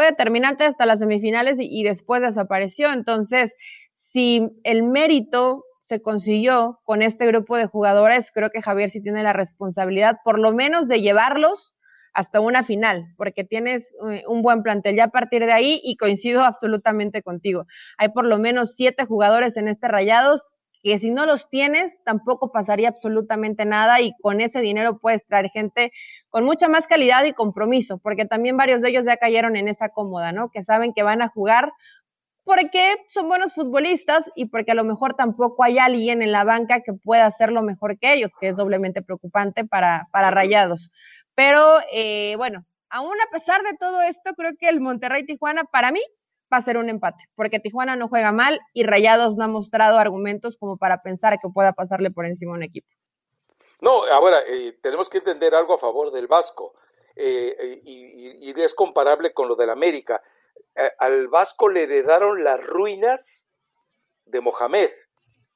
Fue 0.00 0.06
determinante 0.06 0.64
hasta 0.64 0.86
las 0.86 1.00
semifinales 1.00 1.58
y 1.60 1.82
después 1.82 2.22
desapareció. 2.22 2.90
Entonces, 2.90 3.54
si 4.08 4.48
el 4.64 4.82
mérito 4.82 5.62
se 5.82 6.00
consiguió 6.00 6.80
con 6.84 7.02
este 7.02 7.26
grupo 7.26 7.58
de 7.58 7.66
jugadores, 7.66 8.30
creo 8.32 8.48
que 8.48 8.62
Javier 8.62 8.88
sí 8.88 9.02
tiene 9.02 9.22
la 9.22 9.34
responsabilidad, 9.34 10.16
por 10.24 10.38
lo 10.38 10.54
menos 10.54 10.88
de 10.88 11.02
llevarlos 11.02 11.76
hasta 12.14 12.40
una 12.40 12.64
final, 12.64 13.08
porque 13.18 13.44
tienes 13.44 13.92
eh, 14.10 14.22
un 14.26 14.40
buen 14.40 14.62
plantel 14.62 14.96
ya 14.96 15.04
a 15.04 15.08
partir 15.08 15.44
de 15.44 15.52
ahí 15.52 15.82
y 15.84 15.98
coincido 15.98 16.44
absolutamente 16.44 17.20
contigo. 17.22 17.66
Hay 17.98 18.08
por 18.08 18.24
lo 18.24 18.38
menos 18.38 18.72
siete 18.76 19.04
jugadores 19.04 19.58
en 19.58 19.68
este 19.68 19.86
Rayados 19.86 20.40
que 20.82 20.98
si 20.98 21.10
no 21.10 21.26
los 21.26 21.50
tienes 21.50 21.98
tampoco 22.04 22.52
pasaría 22.52 22.88
absolutamente 22.88 23.66
nada 23.66 24.00
y 24.00 24.12
con 24.22 24.40
ese 24.40 24.62
dinero 24.62 24.98
puedes 24.98 25.26
traer 25.26 25.50
gente 25.50 25.92
con 26.30 26.44
mucha 26.44 26.68
más 26.68 26.86
calidad 26.86 27.24
y 27.24 27.32
compromiso, 27.32 27.98
porque 27.98 28.24
también 28.24 28.56
varios 28.56 28.80
de 28.80 28.90
ellos 28.90 29.04
ya 29.04 29.16
cayeron 29.16 29.56
en 29.56 29.68
esa 29.68 29.90
cómoda, 29.90 30.32
¿no? 30.32 30.50
Que 30.50 30.62
saben 30.62 30.92
que 30.94 31.02
van 31.02 31.22
a 31.22 31.28
jugar 31.28 31.72
porque 32.44 32.96
son 33.08 33.28
buenos 33.28 33.52
futbolistas 33.54 34.24
y 34.34 34.46
porque 34.46 34.72
a 34.72 34.74
lo 34.74 34.84
mejor 34.84 35.14
tampoco 35.14 35.62
hay 35.62 35.78
alguien 35.78 36.22
en 36.22 36.32
la 36.32 36.44
banca 36.44 36.80
que 36.80 36.92
pueda 36.92 37.26
hacerlo 37.26 37.62
mejor 37.62 37.98
que 37.98 38.12
ellos, 38.14 38.32
que 38.40 38.48
es 38.48 38.56
doblemente 38.56 39.02
preocupante 39.02 39.64
para, 39.64 40.08
para 40.12 40.30
Rayados. 40.30 40.90
Pero 41.34 41.78
eh, 41.92 42.34
bueno, 42.36 42.64
aún 42.88 43.14
a 43.20 43.30
pesar 43.30 43.62
de 43.62 43.76
todo 43.78 44.02
esto, 44.02 44.34
creo 44.34 44.52
que 44.58 44.68
el 44.68 44.80
Monterrey-Tijuana 44.80 45.64
para 45.64 45.92
mí 45.92 46.00
va 46.52 46.56
a 46.56 46.62
ser 46.62 46.76
un 46.76 46.88
empate, 46.88 47.24
porque 47.36 47.60
Tijuana 47.60 47.94
no 47.96 48.08
juega 48.08 48.32
mal 48.32 48.60
y 48.74 48.82
Rayados 48.82 49.36
no 49.36 49.44
ha 49.44 49.48
mostrado 49.48 49.98
argumentos 49.98 50.56
como 50.56 50.76
para 50.76 51.02
pensar 51.02 51.38
que 51.38 51.48
pueda 51.48 51.72
pasarle 51.72 52.10
por 52.10 52.26
encima 52.26 52.52
a 52.52 52.56
un 52.56 52.62
equipo. 52.64 52.88
No, 53.80 54.04
ahora 54.04 54.42
eh, 54.46 54.78
tenemos 54.82 55.08
que 55.08 55.18
entender 55.18 55.54
algo 55.54 55.74
a 55.74 55.78
favor 55.78 56.10
del 56.10 56.26
Vasco 56.26 56.72
eh, 57.16 57.80
y, 57.84 58.50
y, 58.50 58.60
es 58.60 58.74
comparable 58.74 59.32
con 59.32 59.48
lo 59.48 59.56
del 59.56 59.70
América. 59.70 60.22
Eh, 60.74 60.90
al 60.98 61.28
Vasco 61.28 61.68
le 61.68 61.84
heredaron 61.84 62.44
las 62.44 62.60
ruinas 62.64 63.46
de 64.26 64.40
Mohamed, 64.40 64.90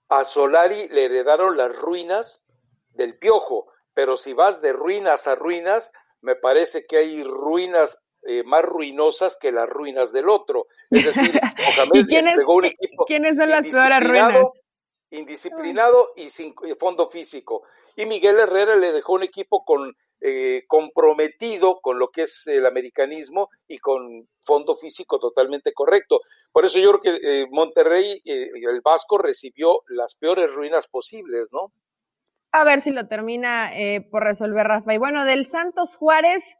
a 0.08 0.24
Solari 0.24 0.88
le 0.88 1.04
heredaron 1.04 1.56
las 1.56 1.74
ruinas 1.76 2.44
del 2.90 3.18
Piojo, 3.18 3.66
pero 3.94 4.16
si 4.16 4.32
vas 4.32 4.60
de 4.60 4.72
ruinas 4.72 5.26
a 5.26 5.34
ruinas, 5.34 5.92
me 6.20 6.34
parece 6.34 6.86
que 6.86 6.98
hay 6.98 7.22
ruinas 7.22 7.98
eh, 8.26 8.42
más 8.44 8.62
ruinosas 8.62 9.36
que 9.36 9.52
las 9.52 9.68
ruinas 9.68 10.12
del 10.12 10.28
otro. 10.28 10.66
Es 10.90 11.04
decir, 11.04 11.32
Mohamed 11.78 12.10
entregó 12.10 12.54
un 12.54 12.64
equipo 12.64 13.04
¿quiénes 13.04 13.36
son 13.36 13.50
las 13.50 13.68
peores 13.68 14.06
ruinas? 14.06 14.50
indisciplinado 15.10 16.12
y 16.16 16.28
sin 16.28 16.54
fondo 16.78 17.08
físico. 17.08 17.62
Y 17.96 18.06
Miguel 18.06 18.38
Herrera 18.38 18.76
le 18.76 18.92
dejó 18.92 19.14
un 19.14 19.22
equipo 19.22 19.64
eh, 20.20 20.64
comprometido 20.68 21.80
con 21.80 21.98
lo 21.98 22.08
que 22.08 22.22
es 22.22 22.46
el 22.46 22.66
americanismo 22.66 23.50
y 23.68 23.78
con 23.78 24.26
fondo 24.44 24.74
físico 24.74 25.18
totalmente 25.18 25.72
correcto. 25.72 26.20
Por 26.50 26.64
eso 26.64 26.78
yo 26.78 26.98
creo 26.98 27.02
que 27.02 27.42
eh, 27.42 27.46
Monterrey, 27.50 28.22
eh, 28.24 28.50
el 28.54 28.80
Vasco, 28.80 29.18
recibió 29.18 29.82
las 29.88 30.14
peores 30.14 30.52
ruinas 30.52 30.86
posibles, 30.86 31.50
¿no? 31.52 31.72
A 32.52 32.64
ver 32.64 32.80
si 32.80 32.90
lo 32.90 33.06
termina 33.06 33.72
por 34.12 34.22
resolver 34.22 34.64
Rafa. 34.64 34.94
Y 34.94 34.98
bueno, 34.98 35.24
del 35.24 35.50
Santos 35.50 35.96
Juárez, 35.96 36.56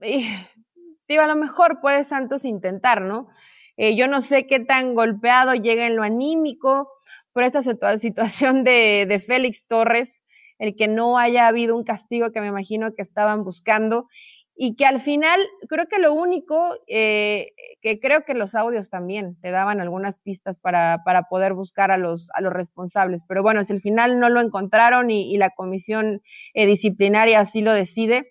digo, 0.00 1.22
a 1.22 1.26
lo 1.28 1.36
mejor 1.36 1.80
puede 1.80 2.02
Santos 2.02 2.44
intentar, 2.44 3.00
¿no? 3.00 3.28
yo 3.76 4.08
no 4.08 4.22
sé 4.22 4.48
qué 4.48 4.58
tan 4.58 4.94
golpeado 4.94 5.54
llega 5.54 5.86
en 5.86 5.94
lo 5.94 6.02
anímico 6.02 6.90
por 7.36 7.44
esta 7.44 7.60
situación 7.60 8.64
de, 8.64 9.04
de 9.06 9.20
Félix 9.20 9.66
Torres 9.66 10.24
el 10.58 10.74
que 10.74 10.88
no 10.88 11.18
haya 11.18 11.48
habido 11.48 11.76
un 11.76 11.84
castigo 11.84 12.32
que 12.32 12.40
me 12.40 12.46
imagino 12.46 12.94
que 12.94 13.02
estaban 13.02 13.44
buscando 13.44 14.08
y 14.54 14.74
que 14.74 14.86
al 14.86 15.02
final 15.02 15.38
creo 15.68 15.86
que 15.86 15.98
lo 15.98 16.14
único 16.14 16.56
eh, 16.86 17.48
que 17.82 18.00
creo 18.00 18.22
que 18.24 18.32
los 18.32 18.54
audios 18.54 18.88
también 18.88 19.38
te 19.42 19.50
daban 19.50 19.82
algunas 19.82 20.18
pistas 20.18 20.58
para, 20.58 21.02
poder 21.28 21.52
buscar 21.52 21.90
a 21.90 21.98
los, 21.98 22.30
a 22.32 22.40
los 22.40 22.54
responsables, 22.54 23.24
pero 23.28 23.42
bueno, 23.42 23.62
si 23.64 23.74
al 23.74 23.82
final 23.82 24.18
no 24.18 24.30
lo 24.30 24.40
encontraron 24.40 25.10
y, 25.10 25.30
y 25.30 25.36
la 25.36 25.50
comisión 25.50 26.22
eh, 26.54 26.64
disciplinaria 26.64 27.40
así 27.40 27.60
lo 27.60 27.74
decide, 27.74 28.24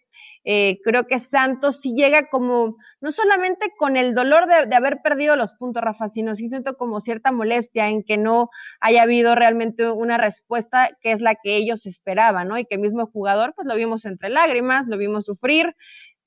eh, 0.46 0.78
creo 0.84 1.08
que 1.08 1.20
Santos 1.20 1.80
sí 1.82 1.96
llega 1.96 2.30
como, 2.30 2.76
no 3.02 3.12
solamente 3.12 3.72
con 3.78 3.98
el 3.98 4.14
dolor 4.14 4.46
de, 4.46 4.76
haber 4.76 5.02
perdido 5.04 5.36
los 5.36 5.56
puntos, 5.56 5.84
Rafa, 5.84 6.08
sino 6.08 6.36
siento 6.36 6.78
como 6.78 7.00
cierta 7.00 7.32
molestia 7.32 7.90
en 7.90 8.04
que 8.04 8.18
no 8.18 8.50
haya 8.80 9.02
habido 9.02 9.34
realmente 9.34 9.90
una 9.90 10.18
respuesta 10.18 10.90
que 11.02 11.12
es 11.12 11.20
la 11.20 11.34
que 11.36 11.58
ellos 11.58 11.88
esperaban, 11.88 12.48
¿no? 12.48 12.60
Y 12.60 12.66
que 12.66 12.76
el 12.76 12.82
mismo 12.82 13.08
jugador, 13.08 13.54
pues 13.56 13.68
lo 13.68 13.76
vimos 13.76 14.06
entre 14.06 14.30
lágrimas, 14.30 14.88
lo 14.88 14.98
vimos 14.98 15.26
sufrir. 15.26 15.76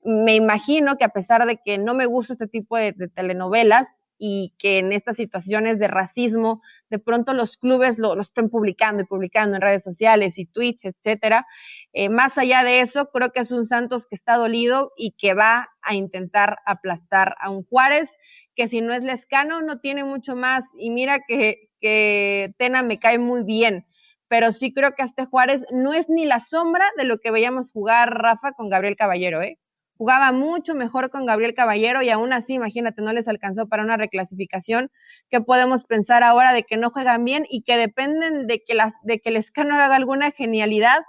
Me 0.03 0.35
imagino 0.35 0.97
que 0.97 1.05
a 1.05 1.09
pesar 1.09 1.45
de 1.45 1.57
que 1.63 1.77
no 1.77 1.93
me 1.93 2.05
gusta 2.05 2.33
este 2.33 2.47
tipo 2.47 2.77
de 2.77 2.93
telenovelas, 3.15 3.87
y 4.19 4.53
que 4.59 4.79
en 4.79 4.91
estas 4.91 5.15
situaciones 5.15 5.79
de 5.79 5.87
racismo 5.87 6.61
de 6.89 6.99
pronto 6.99 7.33
los 7.33 7.57
clubes 7.57 7.99
lo, 7.99 8.15
lo 8.15 8.21
estén 8.21 8.49
publicando 8.49 9.03
y 9.03 9.05
publicando 9.05 9.55
en 9.55 9.61
redes 9.61 9.83
sociales 9.83 10.37
y 10.39 10.45
tweets, 10.45 10.85
etcétera. 10.85 11.45
Eh, 11.93 12.09
más 12.09 12.37
allá 12.37 12.63
de 12.63 12.81
eso, 12.81 13.09
creo 13.11 13.31
que 13.31 13.41
es 13.41 13.51
un 13.51 13.65
Santos 13.65 14.05
que 14.05 14.15
está 14.15 14.35
dolido 14.35 14.91
y 14.97 15.11
que 15.11 15.33
va 15.33 15.69
a 15.81 15.95
intentar 15.95 16.57
aplastar 16.65 17.35
a 17.39 17.49
un 17.49 17.63
Juárez 17.63 18.17
que 18.55 18.67
si 18.67 18.81
no 18.81 18.93
es 18.93 19.03
lescano 19.03 19.61
no 19.61 19.79
tiene 19.79 20.03
mucho 20.03 20.35
más. 20.35 20.65
Y 20.77 20.89
mira 20.89 21.19
que, 21.27 21.69
que 21.79 22.53
Tena 22.57 22.83
me 22.83 22.99
cae 22.99 23.17
muy 23.17 23.43
bien, 23.43 23.85
pero 24.27 24.51
sí 24.51 24.73
creo 24.73 24.93
que 24.95 25.03
este 25.03 25.25
Juárez 25.25 25.65
no 25.71 25.93
es 25.93 26.09
ni 26.09 26.25
la 26.25 26.39
sombra 26.39 26.85
de 26.97 27.05
lo 27.05 27.19
que 27.19 27.31
veíamos 27.31 27.71
jugar 27.71 28.09
Rafa 28.09 28.51
con 28.53 28.69
Gabriel 28.69 28.95
Caballero, 28.95 29.41
¿eh? 29.41 29.57
Jugaba 29.99 30.31
mucho 30.31 30.75
mejor 30.75 31.09
con 31.09 31.25
Gabriel 31.25 31.53
Caballero 31.53 32.01
y 32.01 32.09
aún 32.09 32.31
así, 32.31 32.53
imagínate, 32.53 33.01
no 33.01 33.11
les 33.11 33.27
alcanzó 33.27 33.67
para 33.67 33.83
una 33.83 33.97
reclasificación. 33.97 34.89
¿Qué 35.29 35.41
podemos 35.41 35.83
pensar 35.83 36.23
ahora 36.23 36.53
de 36.53 36.63
que 36.63 36.77
no 36.77 36.89
juegan 36.89 37.25
bien 37.25 37.43
y 37.49 37.63
que 37.63 37.75
dependen 37.75 38.47
de 38.47 38.63
que, 38.65 38.75
las, 38.75 38.93
de 39.03 39.19
que 39.19 39.27
el 39.27 39.35
escano 39.35 39.75
haga 39.75 39.97
alguna 39.97 40.31
genialidad 40.31 40.99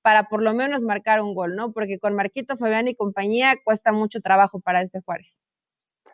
para 0.00 0.28
por 0.28 0.42
lo 0.42 0.54
menos 0.54 0.84
marcar 0.84 1.20
un 1.20 1.34
gol, 1.34 1.56
¿no? 1.56 1.72
Porque 1.72 1.98
con 1.98 2.14
Marquito 2.14 2.56
Fabián 2.56 2.86
y 2.86 2.94
compañía 2.94 3.56
cuesta 3.64 3.90
mucho 3.90 4.20
trabajo 4.20 4.60
para 4.60 4.80
este 4.80 5.00
Juárez. 5.00 5.42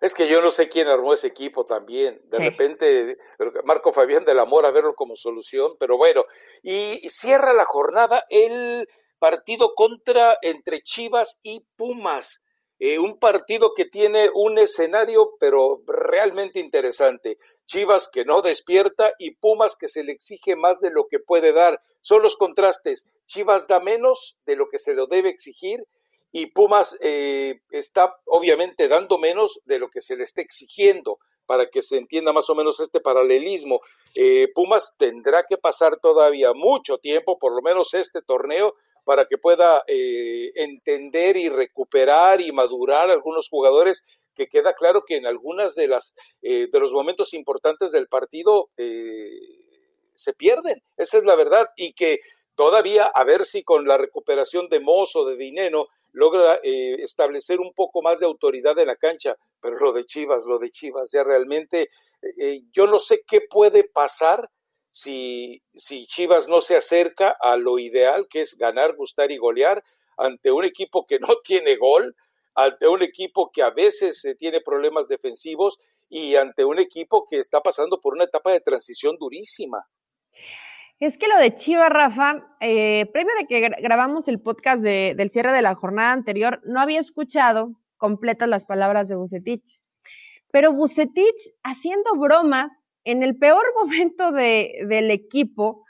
Es 0.00 0.14
que 0.14 0.26
yo 0.26 0.40
no 0.40 0.50
sé 0.50 0.70
quién 0.70 0.88
armó 0.88 1.12
ese 1.12 1.26
equipo 1.26 1.66
también. 1.66 2.18
De 2.30 2.38
repente, 2.38 3.18
Marco 3.66 3.92
Fabián 3.92 4.24
del 4.24 4.40
Amor 4.40 4.64
a 4.64 4.70
verlo 4.70 4.94
como 4.94 5.16
solución, 5.16 5.72
pero 5.78 5.98
bueno. 5.98 6.24
Y 6.62 7.06
cierra 7.10 7.52
la 7.52 7.66
jornada 7.66 8.24
el 8.30 8.88
partido 9.22 9.76
contra 9.76 10.36
entre 10.42 10.82
Chivas 10.82 11.38
y 11.44 11.64
Pumas. 11.76 12.42
Eh, 12.80 12.98
un 12.98 13.20
partido 13.20 13.72
que 13.72 13.84
tiene 13.84 14.30
un 14.34 14.58
escenario, 14.58 15.34
pero 15.38 15.80
realmente 15.86 16.58
interesante. 16.58 17.38
Chivas 17.64 18.08
que 18.12 18.24
no 18.24 18.42
despierta 18.42 19.12
y 19.20 19.36
Pumas 19.36 19.76
que 19.76 19.86
se 19.86 20.02
le 20.02 20.10
exige 20.10 20.56
más 20.56 20.80
de 20.80 20.90
lo 20.90 21.06
que 21.06 21.20
puede 21.20 21.52
dar. 21.52 21.80
Son 22.00 22.20
los 22.20 22.34
contrastes. 22.34 23.06
Chivas 23.26 23.68
da 23.68 23.78
menos 23.78 24.38
de 24.44 24.56
lo 24.56 24.68
que 24.68 24.80
se 24.80 24.92
lo 24.92 25.06
debe 25.06 25.28
exigir 25.28 25.86
y 26.32 26.46
Pumas 26.46 26.98
eh, 27.00 27.60
está 27.70 28.16
obviamente 28.24 28.88
dando 28.88 29.18
menos 29.18 29.60
de 29.66 29.78
lo 29.78 29.88
que 29.88 30.00
se 30.00 30.16
le 30.16 30.24
está 30.24 30.40
exigiendo 30.40 31.20
para 31.46 31.68
que 31.70 31.82
se 31.82 31.96
entienda 31.96 32.32
más 32.32 32.50
o 32.50 32.56
menos 32.56 32.80
este 32.80 32.98
paralelismo. 33.00 33.82
Eh, 34.16 34.48
Pumas 34.52 34.96
tendrá 34.98 35.44
que 35.48 35.58
pasar 35.58 35.98
todavía 35.98 36.52
mucho 36.54 36.98
tiempo, 36.98 37.38
por 37.38 37.54
lo 37.54 37.62
menos 37.62 37.94
este 37.94 38.22
torneo, 38.22 38.74
para 39.04 39.26
que 39.26 39.38
pueda 39.38 39.82
eh, 39.86 40.52
entender 40.54 41.36
y 41.36 41.48
recuperar 41.48 42.40
y 42.40 42.52
madurar 42.52 43.10
algunos 43.10 43.48
jugadores 43.48 44.04
que 44.34 44.48
queda 44.48 44.74
claro 44.74 45.04
que 45.06 45.16
en 45.16 45.26
algunas 45.26 45.74
de 45.74 45.88
las 45.88 46.14
eh, 46.40 46.68
de 46.72 46.80
los 46.80 46.92
momentos 46.92 47.34
importantes 47.34 47.92
del 47.92 48.08
partido 48.08 48.70
eh, 48.76 49.30
se 50.14 50.32
pierden, 50.32 50.82
esa 50.96 51.18
es 51.18 51.24
la 51.24 51.34
verdad, 51.34 51.66
y 51.76 51.92
que 51.94 52.20
todavía 52.54 53.10
a 53.14 53.24
ver 53.24 53.44
si 53.44 53.62
con 53.62 53.86
la 53.86 53.98
recuperación 53.98 54.68
de 54.68 54.80
Mozo, 54.80 55.24
de 55.24 55.36
Dinero, 55.36 55.88
logra 56.12 56.60
eh, 56.62 56.96
establecer 56.98 57.60
un 57.60 57.72
poco 57.72 58.02
más 58.02 58.20
de 58.20 58.26
autoridad 58.26 58.78
en 58.78 58.86
la 58.86 58.96
cancha, 58.96 59.36
pero 59.60 59.78
lo 59.78 59.92
de 59.92 60.04
Chivas, 60.04 60.44
lo 60.46 60.58
de 60.58 60.70
Chivas, 60.70 61.10
ya 61.10 61.24
realmente 61.24 61.88
eh, 62.38 62.60
yo 62.72 62.86
no 62.86 62.98
sé 62.98 63.22
qué 63.26 63.40
puede 63.48 63.84
pasar 63.84 64.48
si, 64.92 65.62
si 65.72 66.06
Chivas 66.06 66.48
no 66.48 66.60
se 66.60 66.76
acerca 66.76 67.34
a 67.40 67.56
lo 67.56 67.78
ideal, 67.78 68.28
que 68.28 68.42
es 68.42 68.58
ganar, 68.58 68.94
gustar 68.94 69.30
y 69.30 69.38
golear 69.38 69.82
ante 70.18 70.52
un 70.52 70.64
equipo 70.64 71.06
que 71.06 71.18
no 71.18 71.28
tiene 71.44 71.76
gol, 71.76 72.14
ante 72.54 72.86
un 72.88 73.02
equipo 73.02 73.50
que 73.50 73.62
a 73.62 73.70
veces 73.70 74.22
eh, 74.26 74.34
tiene 74.34 74.60
problemas 74.60 75.08
defensivos 75.08 75.78
y 76.10 76.36
ante 76.36 76.66
un 76.66 76.78
equipo 76.78 77.24
que 77.26 77.38
está 77.38 77.62
pasando 77.62 78.02
por 78.02 78.12
una 78.12 78.24
etapa 78.24 78.52
de 78.52 78.60
transición 78.60 79.16
durísima. 79.18 79.88
Es 81.00 81.16
que 81.16 81.26
lo 81.26 81.38
de 81.38 81.54
Chivas, 81.54 81.88
Rafa, 81.88 82.54
eh, 82.60 83.06
previo 83.14 83.32
de 83.40 83.46
que 83.46 83.60
grabamos 83.80 84.28
el 84.28 84.42
podcast 84.42 84.82
del 84.82 85.30
cierre 85.30 85.52
de 85.52 85.62
la 85.62 85.74
jornada 85.74 86.12
anterior, 86.12 86.60
no 86.64 86.80
había 86.80 87.00
escuchado 87.00 87.72
completas 87.96 88.46
las 88.46 88.66
palabras 88.66 89.08
de 89.08 89.16
Bucetich. 89.16 89.80
Pero 90.50 90.74
Bucetich 90.74 91.54
haciendo 91.62 92.14
bromas 92.16 92.90
en 93.04 93.22
el 93.22 93.36
peor 93.36 93.64
momento 93.82 94.32
del 94.32 95.10
equipo, 95.10 95.84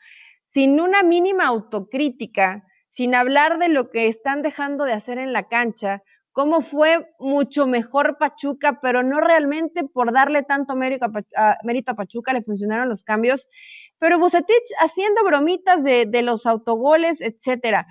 sin 0.49 0.81
una 0.81 1.03
mínima 1.03 1.47
autocrítica, 1.47 2.65
sin 2.91 3.15
hablar 3.15 3.59
de 3.59 3.69
lo 3.69 3.91
que 3.91 4.09
están 4.09 4.43
dejando 4.43 4.85
de 4.85 4.93
hacer 4.93 5.19
en 5.19 5.33
la 5.33 5.45
cancha, 5.45 6.03
cómo 6.33 6.63
fue 6.63 7.07
mucho 7.19 7.67
mejor 7.67 8.17
Pachuca, 8.19 8.81
pero 8.81 9.03
no 9.03 9.21
realmente 9.21 9.85
por 9.85 10.13
darle 10.13 10.43
tanto 10.43 10.75
mérito 10.77 11.07
a, 11.37 11.95
Pachuca 11.97 12.33
le 12.33 12.43
funcionaron 12.43 12.89
los 12.89 13.03
cambios, 13.03 13.49
pero 13.99 14.19
Bucetich 14.19 14.75
haciendo 14.79 15.25
bromitas 15.25 15.85
de, 15.85 16.07
de 16.07 16.23
los 16.23 16.47
autogoles, 16.47 17.21
etcétera. 17.21 17.87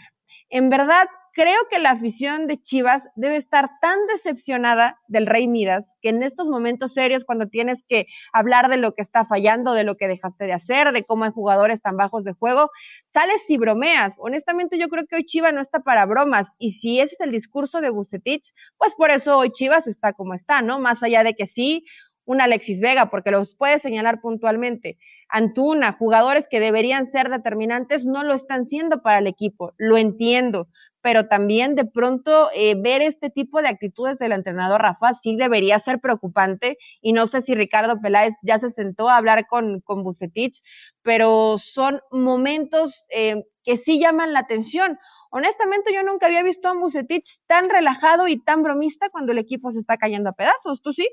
En 0.49 0.69
verdad, 0.69 1.07
creo 1.33 1.57
que 1.69 1.79
la 1.79 1.91
afición 1.91 2.47
de 2.47 2.61
Chivas 2.61 3.07
debe 3.15 3.35
estar 3.35 3.69
tan 3.81 3.97
decepcionada 4.07 4.99
del 5.07 5.25
Rey 5.25 5.47
Midas 5.47 5.95
que 6.01 6.09
en 6.09 6.23
estos 6.23 6.47
momentos 6.47 6.93
serios, 6.93 7.23
cuando 7.23 7.47
tienes 7.47 7.83
que 7.87 8.07
hablar 8.33 8.69
de 8.69 8.77
lo 8.77 8.93
que 8.93 9.01
está 9.01 9.25
fallando, 9.25 9.73
de 9.73 9.83
lo 9.83 9.95
que 9.95 10.07
dejaste 10.07 10.45
de 10.45 10.53
hacer, 10.53 10.91
de 10.91 11.03
cómo 11.03 11.25
hay 11.25 11.31
jugadores 11.31 11.81
tan 11.81 11.97
bajos 11.97 12.25
de 12.25 12.33
juego, 12.33 12.69
sales 13.13 13.41
y 13.49 13.57
bromeas. 13.57 14.15
Honestamente, 14.19 14.77
yo 14.77 14.89
creo 14.89 15.05
que 15.07 15.15
hoy 15.15 15.25
Chivas 15.25 15.53
no 15.53 15.61
está 15.61 15.79
para 15.79 16.05
bromas. 16.05 16.55
Y 16.59 16.73
si 16.73 16.99
ese 16.99 17.15
es 17.15 17.21
el 17.21 17.31
discurso 17.31 17.81
de 17.81 17.89
Bucetich, 17.89 18.53
pues 18.77 18.95
por 18.95 19.11
eso 19.11 19.37
hoy 19.37 19.51
Chivas 19.51 19.87
está 19.87 20.13
como 20.13 20.33
está, 20.33 20.61
¿no? 20.61 20.79
Más 20.79 21.01
allá 21.03 21.23
de 21.23 21.33
que 21.33 21.45
sí, 21.45 21.85
un 22.25 22.41
Alexis 22.41 22.79
Vega, 22.79 23.09
porque 23.09 23.31
los 23.31 23.55
puede 23.55 23.79
señalar 23.79 24.21
puntualmente. 24.21 24.97
Antuna, 25.27 25.93
jugadores 25.93 26.47
que 26.49 26.59
deberían 26.59 27.07
ser 27.07 27.29
determinantes, 27.29 28.05
no 28.05 28.23
lo 28.23 28.33
están 28.33 28.65
siendo 28.65 29.01
para 29.01 29.19
el 29.19 29.27
equipo. 29.27 29.73
Lo 29.77 29.97
entiendo 29.97 30.67
pero 31.01 31.27
también 31.27 31.75
de 31.75 31.85
pronto 31.85 32.49
eh, 32.53 32.75
ver 32.75 33.01
este 33.01 33.29
tipo 33.29 33.61
de 33.61 33.67
actitudes 33.67 34.17
del 34.19 34.31
entrenador 34.31 34.81
Rafa 34.81 35.13
sí 35.13 35.35
debería 35.35 35.79
ser 35.79 35.99
preocupante 35.99 36.77
y 37.01 37.13
no 37.13 37.27
sé 37.27 37.41
si 37.41 37.55
Ricardo 37.55 37.99
Peláez 38.01 38.33
ya 38.43 38.59
se 38.59 38.69
sentó 38.69 39.09
a 39.09 39.17
hablar 39.17 39.47
con, 39.47 39.81
con 39.81 40.03
Bucetich, 40.03 40.61
pero 41.01 41.57
son 41.57 42.01
momentos 42.11 43.05
eh, 43.09 43.43
que 43.63 43.77
sí 43.77 43.99
llaman 43.99 44.33
la 44.33 44.39
atención. 44.39 44.97
Honestamente 45.31 45.93
yo 45.93 46.03
nunca 46.03 46.27
había 46.27 46.43
visto 46.43 46.67
a 46.67 46.73
Bucetich 46.73 47.39
tan 47.47 47.69
relajado 47.69 48.27
y 48.27 48.41
tan 48.43 48.63
bromista 48.63 49.09
cuando 49.09 49.31
el 49.31 49.39
equipo 49.39 49.71
se 49.71 49.79
está 49.79 49.97
cayendo 49.97 50.29
a 50.29 50.33
pedazos, 50.33 50.81
¿tú 50.81 50.93
sí? 50.93 51.09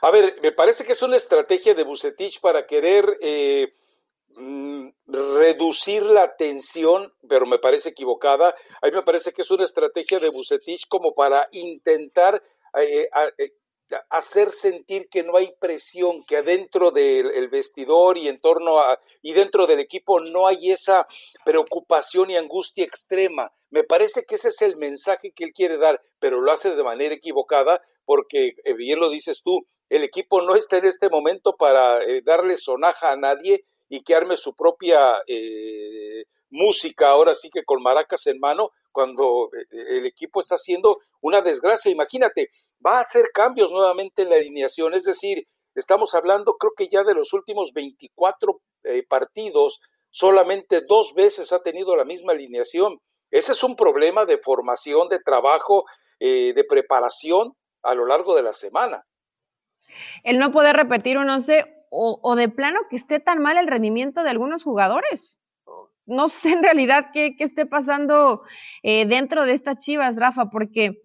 A 0.00 0.10
ver, 0.10 0.38
me 0.42 0.52
parece 0.52 0.84
que 0.84 0.92
es 0.92 1.02
una 1.02 1.16
estrategia 1.16 1.74
de 1.74 1.84
Bucetich 1.84 2.40
para 2.40 2.66
querer... 2.66 3.18
Eh 3.20 3.74
reducir 5.06 6.02
la 6.02 6.36
tensión, 6.36 7.12
pero 7.28 7.46
me 7.46 7.58
parece 7.58 7.90
equivocada. 7.90 8.54
A 8.82 8.86
mí 8.86 8.92
me 8.92 9.02
parece 9.02 9.32
que 9.32 9.42
es 9.42 9.50
una 9.50 9.64
estrategia 9.64 10.18
de 10.18 10.28
Bucetich 10.28 10.86
como 10.88 11.14
para 11.14 11.48
intentar 11.52 12.42
eh, 12.78 13.08
eh, 13.38 13.50
hacer 14.10 14.50
sentir 14.50 15.08
que 15.08 15.22
no 15.22 15.36
hay 15.36 15.54
presión, 15.58 16.24
que 16.26 16.38
adentro 16.38 16.90
del 16.90 17.48
vestidor 17.48 18.18
y 18.18 18.28
en 18.28 18.40
torno 18.40 18.80
a 18.80 18.98
y 19.22 19.32
dentro 19.32 19.66
del 19.66 19.80
equipo 19.80 20.20
no 20.20 20.46
hay 20.48 20.72
esa 20.72 21.06
preocupación 21.44 22.30
y 22.30 22.36
angustia 22.36 22.84
extrema. 22.84 23.52
Me 23.70 23.84
parece 23.84 24.24
que 24.24 24.34
ese 24.34 24.48
es 24.48 24.60
el 24.60 24.76
mensaje 24.76 25.32
que 25.32 25.44
él 25.44 25.52
quiere 25.52 25.78
dar, 25.78 26.02
pero 26.18 26.40
lo 26.40 26.52
hace 26.52 26.74
de 26.74 26.82
manera 26.82 27.14
equivocada 27.14 27.80
porque 28.04 28.54
eh, 28.64 28.74
bien 28.74 29.00
lo 29.00 29.08
dices 29.08 29.42
tú, 29.42 29.66
el 29.88 30.02
equipo 30.02 30.42
no 30.42 30.56
está 30.56 30.76
en 30.78 30.86
este 30.86 31.08
momento 31.08 31.56
para 31.56 32.00
darle 32.24 32.58
sonaja 32.58 33.12
a 33.12 33.16
nadie 33.16 33.64
y 33.88 34.02
que 34.02 34.14
arme 34.14 34.36
su 34.36 34.54
propia 34.54 35.22
eh, 35.26 36.24
música, 36.50 37.08
ahora 37.08 37.34
sí 37.34 37.50
que 37.50 37.64
con 37.64 37.82
maracas 37.82 38.26
en 38.26 38.38
mano, 38.38 38.70
cuando 38.92 39.50
eh, 39.52 39.96
el 39.98 40.06
equipo 40.06 40.40
está 40.40 40.56
haciendo 40.56 40.98
una 41.20 41.40
desgracia. 41.42 41.90
Imagínate, 41.90 42.50
va 42.84 42.98
a 42.98 43.00
hacer 43.00 43.26
cambios 43.32 43.72
nuevamente 43.72 44.22
en 44.22 44.30
la 44.30 44.36
alineación, 44.36 44.94
es 44.94 45.04
decir, 45.04 45.46
estamos 45.74 46.14
hablando 46.14 46.56
creo 46.58 46.72
que 46.76 46.88
ya 46.88 47.04
de 47.04 47.14
los 47.14 47.32
últimos 47.32 47.72
24 47.72 48.60
eh, 48.84 49.02
partidos, 49.08 49.80
solamente 50.10 50.80
dos 50.80 51.14
veces 51.14 51.52
ha 51.52 51.62
tenido 51.62 51.96
la 51.96 52.04
misma 52.04 52.32
alineación. 52.32 52.98
Ese 53.30 53.52
es 53.52 53.62
un 53.62 53.76
problema 53.76 54.24
de 54.24 54.38
formación, 54.38 55.08
de 55.08 55.18
trabajo, 55.18 55.84
de 56.18 56.64
preparación 56.66 57.54
a 57.82 57.94
lo 57.94 58.06
largo 58.06 58.34
de 58.34 58.42
la 58.42 58.54
semana. 58.54 59.04
El 60.22 60.38
no 60.38 60.52
poder 60.52 60.76
repetir 60.76 61.18
un 61.18 61.28
once 61.28 61.75
o, 61.90 62.36
de 62.36 62.48
plano 62.48 62.80
que 62.90 62.96
esté 62.96 63.20
tan 63.20 63.40
mal 63.40 63.56
el 63.56 63.66
rendimiento 63.66 64.22
de 64.22 64.30
algunos 64.30 64.62
jugadores. 64.62 65.38
No 66.06 66.28
sé 66.28 66.52
en 66.52 66.62
realidad 66.62 67.06
qué, 67.12 67.34
esté 67.38 67.66
pasando 67.66 68.42
eh, 68.82 69.06
dentro 69.06 69.44
de 69.44 69.52
estas 69.52 69.78
chivas, 69.78 70.16
Rafa, 70.18 70.50
porque 70.50 71.02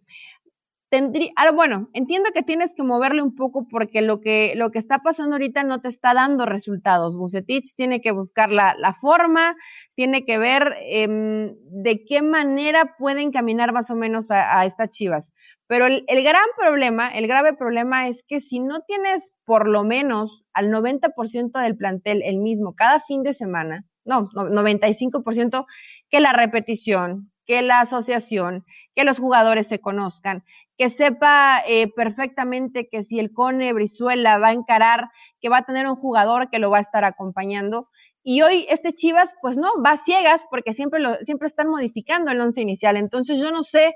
tendría, 0.89 1.32
ah, 1.38 1.52
bueno, 1.52 1.89
entiendo 1.94 2.32
que 2.34 2.44
tienes 2.44 2.74
que 2.76 2.84
moverle 2.84 3.22
un 3.22 3.34
poco 3.34 3.67
porque 3.70 4.02
lo 4.02 4.20
que, 4.20 4.54
lo 4.58 4.72
que 4.72 4.80
está 4.80 5.00
pasando 5.00 5.36
ahorita 5.36 5.63
no 5.63 5.80
te 5.80 5.88
está 5.88 6.13
dando 6.13 6.46
resultados. 6.46 7.17
Bucetich 7.17 7.76
tiene 7.76 8.02
que 8.02 8.12
buscar 8.12 8.52
la, 8.52 8.76
la 8.78 8.94
forma, 8.94 9.56
tiene 9.96 10.26
que 10.26 10.38
ver 10.38 10.76
em, 10.82 11.56
de 11.70 12.04
qué 12.06 12.22
manera 12.22 12.96
pueden 12.98 13.32
caminar 13.32 13.72
más 13.72 13.89
o 13.89 13.96
menos 13.96 14.32
a 14.32 14.65
estas 14.65 14.89
chivas. 14.89 15.32
Pero 15.72 15.86
el, 15.86 16.04
gran 16.06 16.44
problema, 16.58 17.08
el 17.08 17.28
grave 17.28 17.54
problema 17.54 18.10
es 18.10 18.26
que 18.28 18.42
si 18.42 18.60
no 18.60 18.82
tienes 18.82 19.32
por 19.46 19.70
lo 19.70 19.86
menos 19.86 20.44
al 20.52 20.70
90% 20.70 21.62
del 21.62 21.78
plantel 21.78 22.24
el 22.26 22.40
mismo 22.40 22.76
cada 22.76 23.00
fin 23.00 23.24
de 23.24 23.32
semana, 23.32 23.86
no, 24.04 24.28
95%, 24.32 25.66
que 26.10 26.20
la 26.20 26.34
repetición, 26.34 27.32
que 27.46 27.62
la 27.62 27.80
asociación, 27.80 28.66
que 28.96 29.06
los 29.06 29.20
jugadores 29.20 29.68
se 29.68 29.80
conozcan, 29.80 30.44
que 30.78 30.90
sepa 30.90 31.62
eh, 31.66 31.88
perfectamente 31.96 32.90
que 32.92 33.04
si 33.04 33.20
el 33.20 33.32
Cone 33.32 33.72
Brizuela 33.72 34.40
va 34.40 34.50
a 34.50 34.54
encarar, 34.54 35.08
que 35.40 35.48
va 35.48 35.60
a 35.60 35.66
tener 35.66 35.88
un 35.88 35.96
jugador 35.96 36.50
que 36.50 36.60
lo 36.60 36.70
va 36.70 36.80
a 36.80 36.82
estar 36.82 37.06
acompañando. 37.06 37.88
Y 38.24 38.42
hoy 38.42 38.66
este 38.70 38.92
Chivas, 38.92 39.34
pues 39.42 39.58
no, 39.58 39.70
va 39.82 39.96
ciegas 40.04 40.46
porque 40.52 40.74
siempre, 40.74 41.00
lo, 41.00 41.16
siempre 41.24 41.48
están 41.48 41.70
modificando 41.70 42.30
el 42.30 42.42
once 42.42 42.62
inicial. 42.62 42.98
Entonces 42.98 43.40
yo 43.40 43.52
no 43.52 43.64
sé 43.64 43.96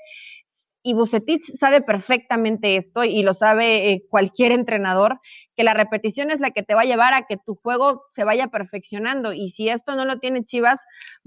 y 0.87 0.93
Bucetich 0.93 1.41
sabe 1.59 1.81
perfectamente 1.81 2.77
esto 2.77 3.03
y 3.03 3.23
lo 3.23 3.33
sabe 3.33 3.89
eh, 3.89 4.05
cualquier 4.07 4.51
entrenador, 4.51 5.19
que 5.55 5.63
la 5.63 5.73
repetición 5.73 6.29
es 6.29 6.39
la 6.39 6.51
que 6.51 6.61
te 6.61 6.75
va 6.75 6.81
a 6.81 6.85
llevar 6.85 7.15
a 7.15 7.25
que 7.25 7.37
tu 7.37 7.55
juego 7.55 8.03
se 8.11 8.23
vaya 8.23 8.49
perfeccionando 8.49 9.33
y 9.33 9.49
si 9.49 9.67
esto 9.67 9.95
no 9.95 10.05
lo 10.05 10.19
tiene 10.19 10.43
Chivas 10.43 10.79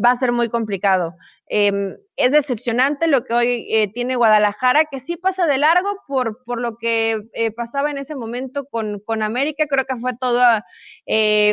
va 0.02 0.12
a 0.12 0.16
ser 0.16 0.30
muy 0.30 0.48
complicado. 0.48 1.16
Em, 1.48 1.96
es 2.14 2.30
decepcionante 2.30 3.08
lo 3.08 3.24
que 3.24 3.34
hoy 3.34 3.66
eh, 3.68 3.90
tiene 3.92 4.14
Guadalajara, 4.14 4.84
que 4.84 5.00
sí 5.00 5.16
pasa 5.16 5.48
de 5.48 5.58
largo 5.58 5.88
por, 6.06 6.44
por 6.44 6.60
lo 6.60 6.76
que 6.76 7.20
eh, 7.32 7.50
pasaba 7.50 7.90
en 7.90 7.98
ese 7.98 8.14
momento 8.14 8.66
con, 8.70 9.00
con 9.00 9.24
América, 9.24 9.66
creo 9.66 9.86
que 9.86 9.96
fue 9.96 10.12
toda 10.16 10.64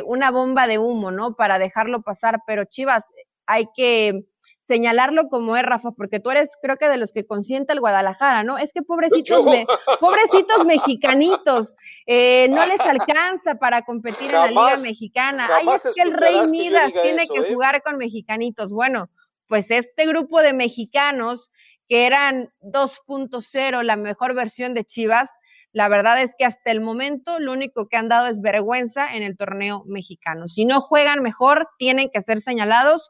una 0.05 0.29
bomba 0.29 0.67
de 0.67 0.77
humo, 0.77 1.09
¿no? 1.09 1.35
Para 1.35 1.57
dejarlo 1.57 2.03
pasar, 2.03 2.41
pero 2.45 2.65
Chivas 2.65 3.03
hay 3.47 3.65
que 3.75 4.25
señalarlo 4.67 5.27
como 5.29 5.55
es, 5.55 5.63
Rafa, 5.63 5.91
porque 5.91 6.19
tú 6.19 6.31
eres, 6.31 6.49
creo 6.61 6.77
que 6.77 6.87
de 6.87 6.97
los 6.97 7.11
que 7.11 7.25
consiente 7.25 7.73
el 7.73 7.79
Guadalajara, 7.79 8.43
¿no? 8.43 8.57
Es 8.57 8.73
que 8.73 8.81
pobrecitos, 8.81 9.45
pobrecitos 9.99 10.65
mexicanitos, 10.65 11.75
eh, 12.05 12.47
no 12.49 12.65
les 12.65 12.79
alcanza 12.79 13.55
para 13.55 13.83
competir 13.83 14.27
en 14.27 14.33
la 14.33 14.47
Liga 14.47 14.77
Mexicana. 14.81 15.47
Ay, 15.51 15.67
es 15.73 15.89
que 15.95 16.01
el 16.01 16.13
Rey 16.13 16.39
Midas 16.49 16.91
tiene 17.03 17.27
que 17.27 17.39
¿eh? 17.39 17.53
jugar 17.53 17.81
con 17.83 17.97
mexicanitos. 17.97 18.73
Bueno, 18.73 19.09
pues 19.47 19.69
este 19.69 20.05
grupo 20.07 20.41
de 20.41 20.53
mexicanos 20.53 21.51
que 21.87 22.07
eran 22.07 22.49
2.0, 22.61 23.83
la 23.83 23.95
mejor 23.95 24.33
versión 24.33 24.73
de 24.73 24.85
Chivas, 24.85 25.29
la 25.71 25.89
verdad 25.89 26.21
es 26.21 26.31
que 26.37 26.45
hasta 26.45 26.71
el 26.71 26.81
momento 26.81 27.37
lo 27.37 27.51
único 27.51 27.87
que 27.87 27.97
han 27.97 28.07
dado 28.07 28.27
es 28.27 28.41
vergüenza 28.41 29.13
en 29.13 29.23
el 29.23 29.37
torneo 29.37 29.83
mexicano. 29.87 30.47
Si 30.47 30.65
no 30.65 30.79
juegan 30.79 31.21
mejor, 31.21 31.67
tienen 31.77 32.09
que 32.09 32.21
ser 32.21 32.39
señalados 32.39 33.09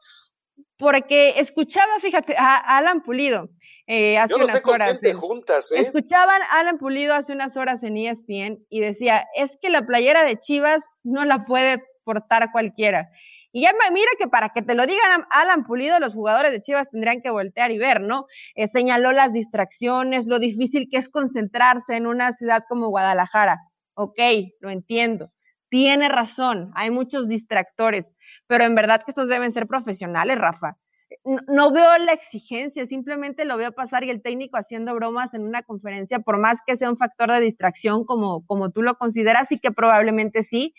porque 0.78 1.40
escuchaba, 1.40 1.98
fíjate, 2.00 2.36
a 2.36 2.56
Alan 2.56 3.02
Pulido 3.02 3.48
eh, 3.86 4.18
hace 4.18 4.34
unas 4.34 4.66
horas. 4.66 4.98
juntas, 5.14 5.70
¿eh? 5.72 5.80
Escuchaban 5.80 6.42
a 6.42 6.58
Alan 6.58 6.78
Pulido 6.78 7.14
hace 7.14 7.32
unas 7.32 7.56
horas 7.56 7.82
en 7.84 7.96
ESPN 7.96 8.58
y 8.68 8.80
decía, 8.80 9.26
es 9.34 9.56
que 9.60 9.70
la 9.70 9.86
playera 9.86 10.24
de 10.24 10.38
Chivas 10.38 10.82
no 11.04 11.24
la 11.24 11.44
puede 11.44 11.74
exportar 11.74 12.50
cualquiera. 12.52 13.08
Y 13.52 13.62
ya 13.62 13.72
mira 13.90 14.10
que 14.18 14.28
para 14.28 14.50
que 14.50 14.60
te 14.60 14.74
lo 14.74 14.86
digan 14.86 15.24
Alan 15.30 15.64
Pulido, 15.64 15.98
los 15.98 16.14
jugadores 16.14 16.52
de 16.52 16.60
Chivas 16.60 16.90
tendrían 16.90 17.22
que 17.22 17.30
voltear 17.30 17.70
y 17.70 17.78
ver, 17.78 18.02
¿no? 18.02 18.26
Eh, 18.54 18.68
señaló 18.68 19.12
las 19.12 19.32
distracciones, 19.32 20.26
lo 20.26 20.38
difícil 20.38 20.88
que 20.90 20.98
es 20.98 21.08
concentrarse 21.08 21.96
en 21.96 22.06
una 22.06 22.32
ciudad 22.32 22.64
como 22.68 22.88
Guadalajara. 22.88 23.60
Ok, 23.94 24.18
lo 24.60 24.68
entiendo. 24.68 25.28
Tiene 25.70 26.08
razón, 26.08 26.70
hay 26.74 26.90
muchos 26.90 27.28
distractores, 27.28 28.12
pero 28.46 28.64
en 28.64 28.74
verdad 28.74 29.02
que 29.04 29.10
estos 29.10 29.28
deben 29.28 29.52
ser 29.52 29.66
profesionales, 29.66 30.38
Rafa. 30.38 30.76
No, 31.24 31.70
veo 31.72 31.98
la 31.98 32.12
exigencia, 32.12 32.84
simplemente 32.86 33.44
lo 33.44 33.56
veo 33.56 33.72
pasar 33.72 34.02
y 34.04 34.10
el 34.10 34.22
técnico 34.22 34.56
haciendo 34.56 34.94
bromas 34.94 35.34
en 35.34 35.42
una 35.42 35.62
conferencia, 35.62 36.18
por 36.18 36.38
más 36.38 36.60
que 36.66 36.76
sea 36.76 36.90
un 36.90 36.96
factor 36.96 37.30
de 37.30 37.40
distracción 37.40 38.04
como, 38.04 38.44
como 38.46 38.70
tú 38.70 38.82
lo 38.82 38.96
consideras 38.96 39.52
y 39.52 39.60
que 39.60 39.70
probablemente 39.70 40.42
sí, 40.42 40.74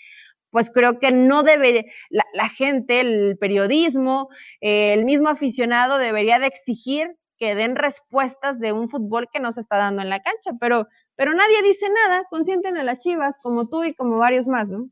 pues 0.50 0.70
creo 0.70 1.00
que 1.00 1.12
no 1.12 1.44
debe, 1.44 1.92
la, 2.10 2.50
gente, 2.50 3.00
el 3.00 3.38
periodismo, 3.38 4.30
eh, 4.62 4.94
el 4.94 5.06
mismo 5.06 5.30
aficionado 5.30 5.98
debería 5.98 6.40
de 6.40 6.48
exigir 6.48 7.18
que 7.38 7.56
den 7.56 7.76
respuestas 7.76 8.60
de 8.60 8.74
un 8.74 8.90
fútbol 8.90 9.30
que 9.32 9.40
no 9.40 9.52
se 9.52 9.62
está 9.62 9.78
dando 9.78 10.02
en 10.02 10.10
la 10.10 10.22
cancha, 10.22 10.52
pero, 10.60 10.88
pero 11.16 11.34
nadie 11.34 11.62
dice 11.64 11.88
nada, 11.90 12.26
consienten 12.30 12.78
a 12.78 12.84
las 12.84 13.00
chivas, 13.00 13.36
como 13.42 13.70
tú 13.70 13.84
y 13.84 13.94
como 13.94 14.18
varios 14.18 14.48
más, 14.48 14.70
¿no? 14.70 14.90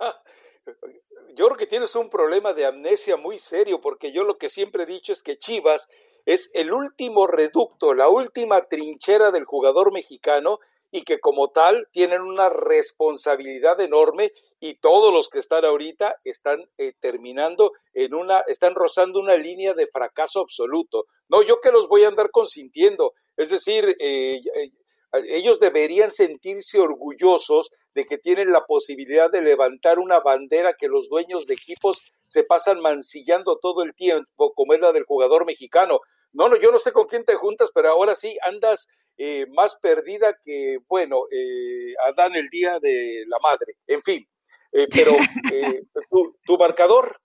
Yo 1.38 1.44
creo 1.46 1.56
que 1.56 1.68
tienes 1.68 1.94
un 1.94 2.10
problema 2.10 2.52
de 2.52 2.66
amnesia 2.66 3.16
muy 3.16 3.38
serio, 3.38 3.80
porque 3.80 4.10
yo 4.10 4.24
lo 4.24 4.38
que 4.38 4.48
siempre 4.48 4.82
he 4.82 4.86
dicho 4.86 5.12
es 5.12 5.22
que 5.22 5.38
Chivas 5.38 5.86
es 6.26 6.50
el 6.52 6.72
último 6.72 7.28
reducto, 7.28 7.94
la 7.94 8.08
última 8.08 8.64
trinchera 8.64 9.30
del 9.30 9.44
jugador 9.44 9.92
mexicano 9.92 10.58
y 10.90 11.02
que 11.02 11.20
como 11.20 11.50
tal 11.50 11.86
tienen 11.92 12.22
una 12.22 12.48
responsabilidad 12.48 13.80
enorme 13.80 14.32
y 14.58 14.80
todos 14.80 15.12
los 15.12 15.28
que 15.28 15.38
están 15.38 15.64
ahorita 15.64 16.16
están 16.24 16.68
eh, 16.76 16.94
terminando 16.98 17.70
en 17.94 18.14
una, 18.14 18.40
están 18.48 18.74
rozando 18.74 19.20
una 19.20 19.36
línea 19.36 19.74
de 19.74 19.86
fracaso 19.86 20.40
absoluto. 20.40 21.04
No, 21.28 21.42
yo 21.42 21.60
que 21.60 21.70
los 21.70 21.86
voy 21.86 22.02
a 22.02 22.08
andar 22.08 22.32
consintiendo, 22.32 23.12
es 23.36 23.50
decir, 23.50 23.96
eh, 24.00 24.40
eh, 24.56 24.70
ellos 25.28 25.60
deberían 25.60 26.10
sentirse 26.10 26.80
orgullosos 26.80 27.70
de 27.98 28.06
que 28.06 28.16
tienen 28.16 28.52
la 28.52 28.64
posibilidad 28.64 29.28
de 29.28 29.42
levantar 29.42 29.98
una 29.98 30.20
bandera 30.20 30.74
que 30.78 30.86
los 30.86 31.08
dueños 31.08 31.48
de 31.48 31.54
equipos 31.54 32.12
se 32.20 32.44
pasan 32.44 32.78
mancillando 32.80 33.58
todo 33.60 33.82
el 33.82 33.92
tiempo, 33.92 34.52
como 34.54 34.72
es 34.72 34.80
la 34.80 34.92
del 34.92 35.02
jugador 35.02 35.44
mexicano. 35.44 35.98
No, 36.32 36.48
no, 36.48 36.56
yo 36.60 36.70
no 36.70 36.78
sé 36.78 36.92
con 36.92 37.06
quién 37.08 37.24
te 37.24 37.34
juntas, 37.34 37.70
pero 37.74 37.88
ahora 37.88 38.14
sí 38.14 38.38
andas 38.46 38.86
eh, 39.16 39.46
más 39.52 39.80
perdida 39.82 40.36
que, 40.44 40.78
bueno, 40.86 41.22
eh, 41.32 41.94
Adán 42.06 42.36
el 42.36 42.48
día 42.50 42.78
de 42.78 43.24
la 43.26 43.38
madre. 43.42 43.74
En 43.88 44.00
fin, 44.02 44.24
eh, 44.70 44.86
pero 44.94 45.10
eh, 45.52 45.82
tu, 46.46 46.56
marcador. 46.56 47.20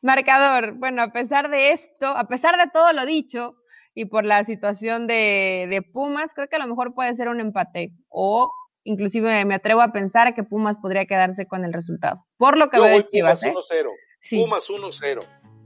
Marcador. 0.00 0.72
Bueno, 0.78 1.02
a 1.02 1.08
pesar 1.12 1.50
de 1.50 1.72
esto, 1.72 2.06
a 2.06 2.26
pesar 2.28 2.56
de 2.56 2.70
todo 2.72 2.94
lo 2.94 3.04
dicho 3.04 3.56
y 3.94 4.06
por 4.06 4.24
la 4.24 4.42
situación 4.44 5.06
de, 5.06 5.66
de 5.68 5.82
Pumas, 5.82 6.32
creo 6.32 6.48
que 6.48 6.56
a 6.56 6.60
lo 6.60 6.66
mejor 6.66 6.94
puede 6.94 7.12
ser 7.12 7.28
un 7.28 7.40
empate 7.40 7.90
o 8.08 8.50
inclusive 8.84 9.44
me 9.44 9.54
atrevo 9.54 9.80
a 9.80 9.92
pensar 9.92 10.34
que 10.34 10.42
Pumas 10.42 10.78
podría 10.78 11.06
quedarse 11.06 11.46
con 11.46 11.64
el 11.64 11.72
resultado. 11.72 12.24
Por 12.36 12.56
lo 12.56 12.68
que 12.68 12.80
veo 12.80 12.98
de 12.98 13.06
Chivas. 13.06 13.40
Pumas 13.42 13.70
1-0. 13.70 14.44
Pumas 14.44 14.68
1-0. 14.68 15.22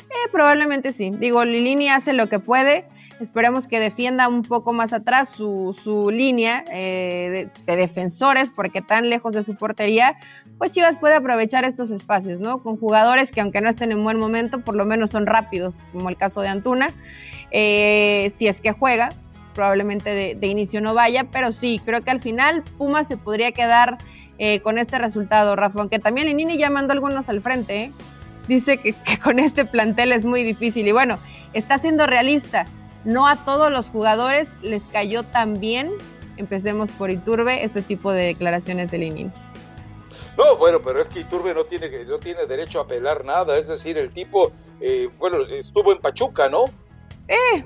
Eh, 0.09 0.29
probablemente 0.31 0.93
sí. 0.93 1.11
Digo, 1.11 1.45
Lilini 1.45 1.89
hace 1.89 2.13
lo 2.13 2.29
que 2.29 2.39
puede. 2.39 2.89
Esperemos 3.21 3.67
que 3.67 3.81
defienda 3.81 4.29
un 4.29 4.43
poco 4.43 4.73
más 4.73 4.93
atrás 4.93 5.31
su, 5.31 5.77
su 5.83 6.11
línea 6.11 6.65
eh, 6.71 7.49
de, 7.67 7.77
defensores, 7.77 8.51
porque 8.51 8.83
tan 8.83 9.09
lejos 9.11 9.33
de 9.33 9.43
su 9.43 9.57
portería, 9.57 10.17
pues 10.59 10.71
Chivas 10.71 10.99
puede 10.99 11.15
aprovechar 11.15 11.65
estos 11.65 11.91
espacios, 11.91 12.41
¿no? 12.41 12.63
Con 12.63 12.77
jugadores 12.77 13.33
que 13.33 13.41
aunque 13.41 13.61
no 13.61 13.69
estén 13.69 13.91
en 13.91 14.05
buen 14.05 14.19
momento, 14.19 14.61
por 14.61 14.77
lo 14.77 14.85
menos 14.85 15.11
son 15.11 15.27
rápidos, 15.27 15.81
como 15.93 16.09
el 16.09 16.17
caso 16.17 16.41
de 16.41 16.49
Antuna. 16.49 16.89
Eh, 17.51 18.33
si 18.37 18.47
es 18.49 18.61
que 18.61 18.73
juega, 18.73 19.09
probablemente 19.57 20.37
de, 20.37 20.47
inicio 20.47 20.81
no 20.81 20.95
vaya, 20.95 21.25
pero 21.33 21.51
sí, 21.51 21.81
creo 21.85 22.03
que 22.03 22.11
al 22.13 22.21
final 22.21 22.63
Pumas 22.79 23.09
se 23.09 23.17
podría 23.17 23.51
quedar 23.51 23.99
eh, 24.39 24.61
con 24.61 24.79
este 24.79 24.99
resultado, 24.99 25.57
Rafa, 25.57 25.81
aunque 25.81 25.99
también 25.99 26.29
Linini 26.29 26.59
ya 26.59 26.71
mandó 26.71 26.93
algunos 26.93 27.29
al 27.29 27.43
frente, 27.43 27.91
dice 28.47 28.79
que, 28.79 28.93
que 28.93 29.19
con 29.25 29.41
este 29.41 29.65
plantel 29.65 30.13
es 30.13 30.25
muy 30.25 30.45
difícil 30.45 30.87
y 30.87 30.93
bueno, 30.93 31.19
está 31.53 31.79
siendo 31.79 32.07
realista 32.07 32.67
no 33.07 33.27
a 33.29 33.37
todos 33.37 33.71
los 33.71 33.91
jugadores 33.91 34.49
les 34.63 34.83
cayó 34.83 35.23
tan 35.23 35.59
bien, 35.59 35.93
empecemos 36.37 36.91
por 36.91 37.11
Iturbe, 37.11 37.65
este 37.65 37.81
tipo 37.81 38.13
de 38.13 38.27
declaraciones 38.27 38.91
de 38.91 38.99
Lenin. 38.99 39.33
No, 40.37 40.57
bueno, 40.57 40.83
pero 40.83 41.01
es 41.01 41.09
que 41.09 41.21
Iturbe 41.21 41.55
no 41.55 41.65
tiene, 41.65 42.05
no 42.05 42.19
tiene 42.19 42.45
derecho 42.47 42.81
a 42.81 42.83
apelar 42.83 43.25
nada, 43.25 43.57
es 43.57 43.69
decir, 43.69 43.97
el 43.97 44.13
tipo, 44.13 44.53
eh, 44.81 45.09
bueno, 45.19 45.39
estuvo 45.47 45.93
en 45.93 45.99
Pachuca, 45.99 46.49
¿no? 46.49 46.65
Eh, 47.29 47.65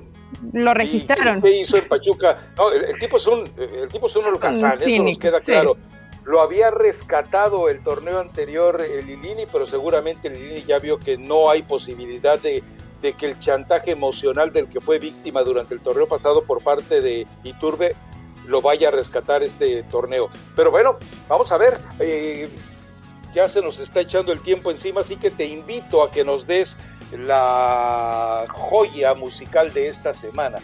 lo 0.53 0.73
registraron. 0.73 1.41
¿Qué 1.41 1.61
hizo 1.61 1.77
en 1.77 1.87
Pachuca? 1.87 2.51
No, 2.57 2.71
el, 2.71 2.99
tipo 2.99 3.17
es 3.17 3.27
un, 3.27 3.39
el 3.57 3.87
tipo 3.89 4.07
es 4.07 4.15
eso 4.15 5.03
nos 5.03 5.17
queda 5.19 5.39
claro. 5.39 5.77
Lo 6.23 6.41
había 6.41 6.69
rescatado 6.69 7.67
el 7.67 7.83
torneo 7.83 8.19
anterior 8.19 8.79
el 8.79 9.07
Lilini, 9.07 9.47
pero 9.51 9.65
seguramente 9.65 10.27
el 10.27 10.35
Lilini 10.35 10.63
ya 10.63 10.77
vio 10.77 10.99
que 10.99 11.17
no 11.17 11.49
hay 11.49 11.63
posibilidad 11.63 12.39
de 12.39 12.63
de 13.01 13.13
que 13.13 13.25
el 13.25 13.39
chantaje 13.39 13.91
emocional 13.91 14.53
del 14.53 14.67
que 14.67 14.79
fue 14.79 14.99
víctima 14.99 15.41
durante 15.43 15.73
el 15.73 15.79
torneo 15.79 16.07
pasado 16.07 16.43
por 16.43 16.63
parte 16.63 17.01
de 17.01 17.27
Iturbe 17.43 17.95
lo 18.45 18.61
vaya 18.61 18.89
a 18.89 18.91
rescatar 18.91 19.43
este 19.43 19.83
torneo. 19.83 20.29
Pero 20.55 20.71
bueno, 20.71 20.97
vamos 21.27 21.51
a 21.51 21.57
ver, 21.57 21.77
eh, 21.99 22.49
ya 23.33 23.47
se 23.47 23.61
nos 23.61 23.79
está 23.79 24.01
echando 24.01 24.31
el 24.31 24.41
tiempo 24.41 24.71
encima, 24.71 25.01
así 25.01 25.15
que 25.15 25.31
te 25.31 25.45
invito 25.45 26.03
a 26.03 26.11
que 26.11 26.23
nos 26.23 26.47
des 26.47 26.77
la 27.17 28.45
joya 28.49 29.13
musical 29.13 29.73
de 29.73 29.87
esta 29.87 30.13
semana. 30.13 30.57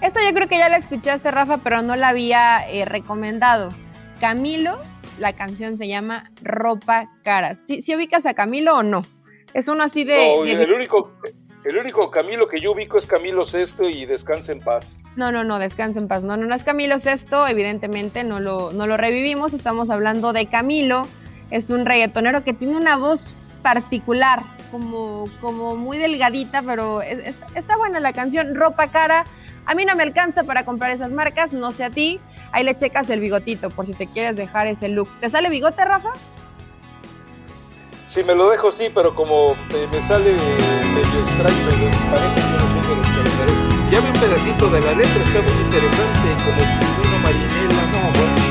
Esta 0.00 0.24
yo 0.24 0.32
creo 0.34 0.48
que 0.48 0.58
ya 0.58 0.68
la 0.68 0.78
escuchaste, 0.78 1.30
Rafa, 1.30 1.58
pero 1.58 1.82
no 1.82 1.94
la 1.96 2.08
había 2.08 2.68
eh, 2.70 2.84
recomendado. 2.86 3.70
Camilo, 4.18 4.78
la 5.18 5.34
canción 5.34 5.76
se 5.76 5.88
llama 5.88 6.30
Ropa 6.42 7.10
Caras. 7.22 7.62
¿Sí, 7.66 7.82
ubicas 7.94 8.24
a 8.26 8.34
Camilo 8.34 8.76
o 8.76 8.82
no? 8.82 9.04
Es 9.52 9.68
uno 9.68 9.82
así 9.82 10.04
de... 10.04 10.36
No, 10.36 10.44
el 10.44 10.72
único, 10.72 11.12
el 11.64 11.76
único 11.76 12.10
Camilo 12.10 12.48
que 12.48 12.60
yo 12.60 12.72
ubico 12.72 12.96
es 12.96 13.04
Camilo 13.04 13.44
Sesto 13.44 13.88
y 13.88 14.06
Descansa 14.06 14.52
en 14.52 14.60
Paz. 14.60 14.98
No, 15.16 15.32
no, 15.32 15.44
no, 15.44 15.58
Descansa 15.58 16.00
en 16.00 16.08
Paz. 16.08 16.24
No, 16.24 16.36
no, 16.36 16.46
no 16.46 16.54
es 16.54 16.64
Camilo 16.64 16.98
Sesto, 16.98 17.46
evidentemente 17.46 18.24
no 18.24 18.40
lo, 18.40 18.72
no 18.72 18.86
lo 18.86 18.96
revivimos. 18.96 19.52
Estamos 19.52 19.90
hablando 19.90 20.32
de 20.32 20.46
Camilo. 20.46 21.06
Es 21.50 21.68
un 21.68 21.84
reggaetonero 21.84 22.44
que 22.44 22.54
tiene 22.54 22.76
una 22.76 22.96
voz 22.96 23.36
particular, 23.62 24.44
como, 24.70 25.28
como 25.40 25.76
muy 25.76 25.98
delgadita, 25.98 26.62
pero 26.62 27.02
está 27.02 27.76
buena 27.76 28.00
la 28.00 28.12
canción. 28.12 28.54
Ropa 28.54 28.90
cara. 28.90 29.24
A 29.66 29.74
mí 29.74 29.84
no 29.84 29.94
me 29.94 30.02
alcanza 30.02 30.42
para 30.42 30.64
comprar 30.64 30.90
esas 30.90 31.12
marcas, 31.12 31.52
no 31.52 31.70
sé 31.70 31.84
a 31.84 31.90
ti. 31.90 32.20
Ahí 32.52 32.64
le 32.64 32.74
checas 32.74 33.08
el 33.10 33.20
bigotito 33.20 33.70
por 33.70 33.86
si 33.86 33.94
te 33.94 34.06
quieres 34.06 34.36
dejar 34.36 34.66
ese 34.66 34.88
look. 34.88 35.08
¿Te 35.20 35.30
sale 35.30 35.48
bigote, 35.48 35.84
Rafa? 35.84 36.10
Si 38.10 38.24
me 38.24 38.34
lo 38.34 38.50
dejo, 38.50 38.72
sí, 38.72 38.90
pero 38.92 39.14
como 39.14 39.52
eh, 39.52 39.86
me 39.92 40.00
sale 40.00 40.32
medio 40.32 41.20
extraño, 41.20 41.56
medio 41.70 41.86
disparejo, 41.86 42.34
yo 42.34 42.58
no 42.58 42.88
de 42.88 42.96
los 42.96 43.90
Ya 43.92 44.00
vi 44.00 44.06
un 44.08 44.12
pedacito 44.14 44.68
de 44.68 44.80
la 44.80 44.92
letra, 44.94 45.22
está 45.22 45.40
muy 45.40 45.62
interesante, 45.62 46.28
como 46.44 46.60
Pingüino 46.80 47.18
Marinela, 47.22 47.82
no, 47.92 48.00
bueno. 48.18 48.50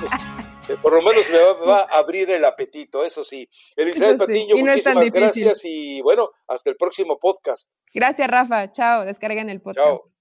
Pues, 0.00 0.12
eh, 0.12 0.43
por 0.82 0.92
lo 0.92 1.02
menos 1.02 1.28
me 1.30 1.38
va, 1.66 1.80
a 1.80 1.98
abrir 1.98 2.30
el 2.30 2.44
apetito, 2.44 3.04
eso 3.04 3.24
sí. 3.24 3.48
Elizabeth 3.76 4.18
Patiño, 4.18 4.56
muchísimas 4.56 5.10
gracias 5.10 5.60
y 5.64 6.00
bueno, 6.02 6.30
hasta 6.46 6.70
el 6.70 6.76
próximo 6.76 7.18
podcast. 7.18 7.70
Gracias, 7.92 8.28
Rafa. 8.28 8.70
Chao, 8.72 9.04
descarguen 9.04 9.50
el 9.50 9.60
podcast. 9.60 9.86
Chao. 9.86 10.13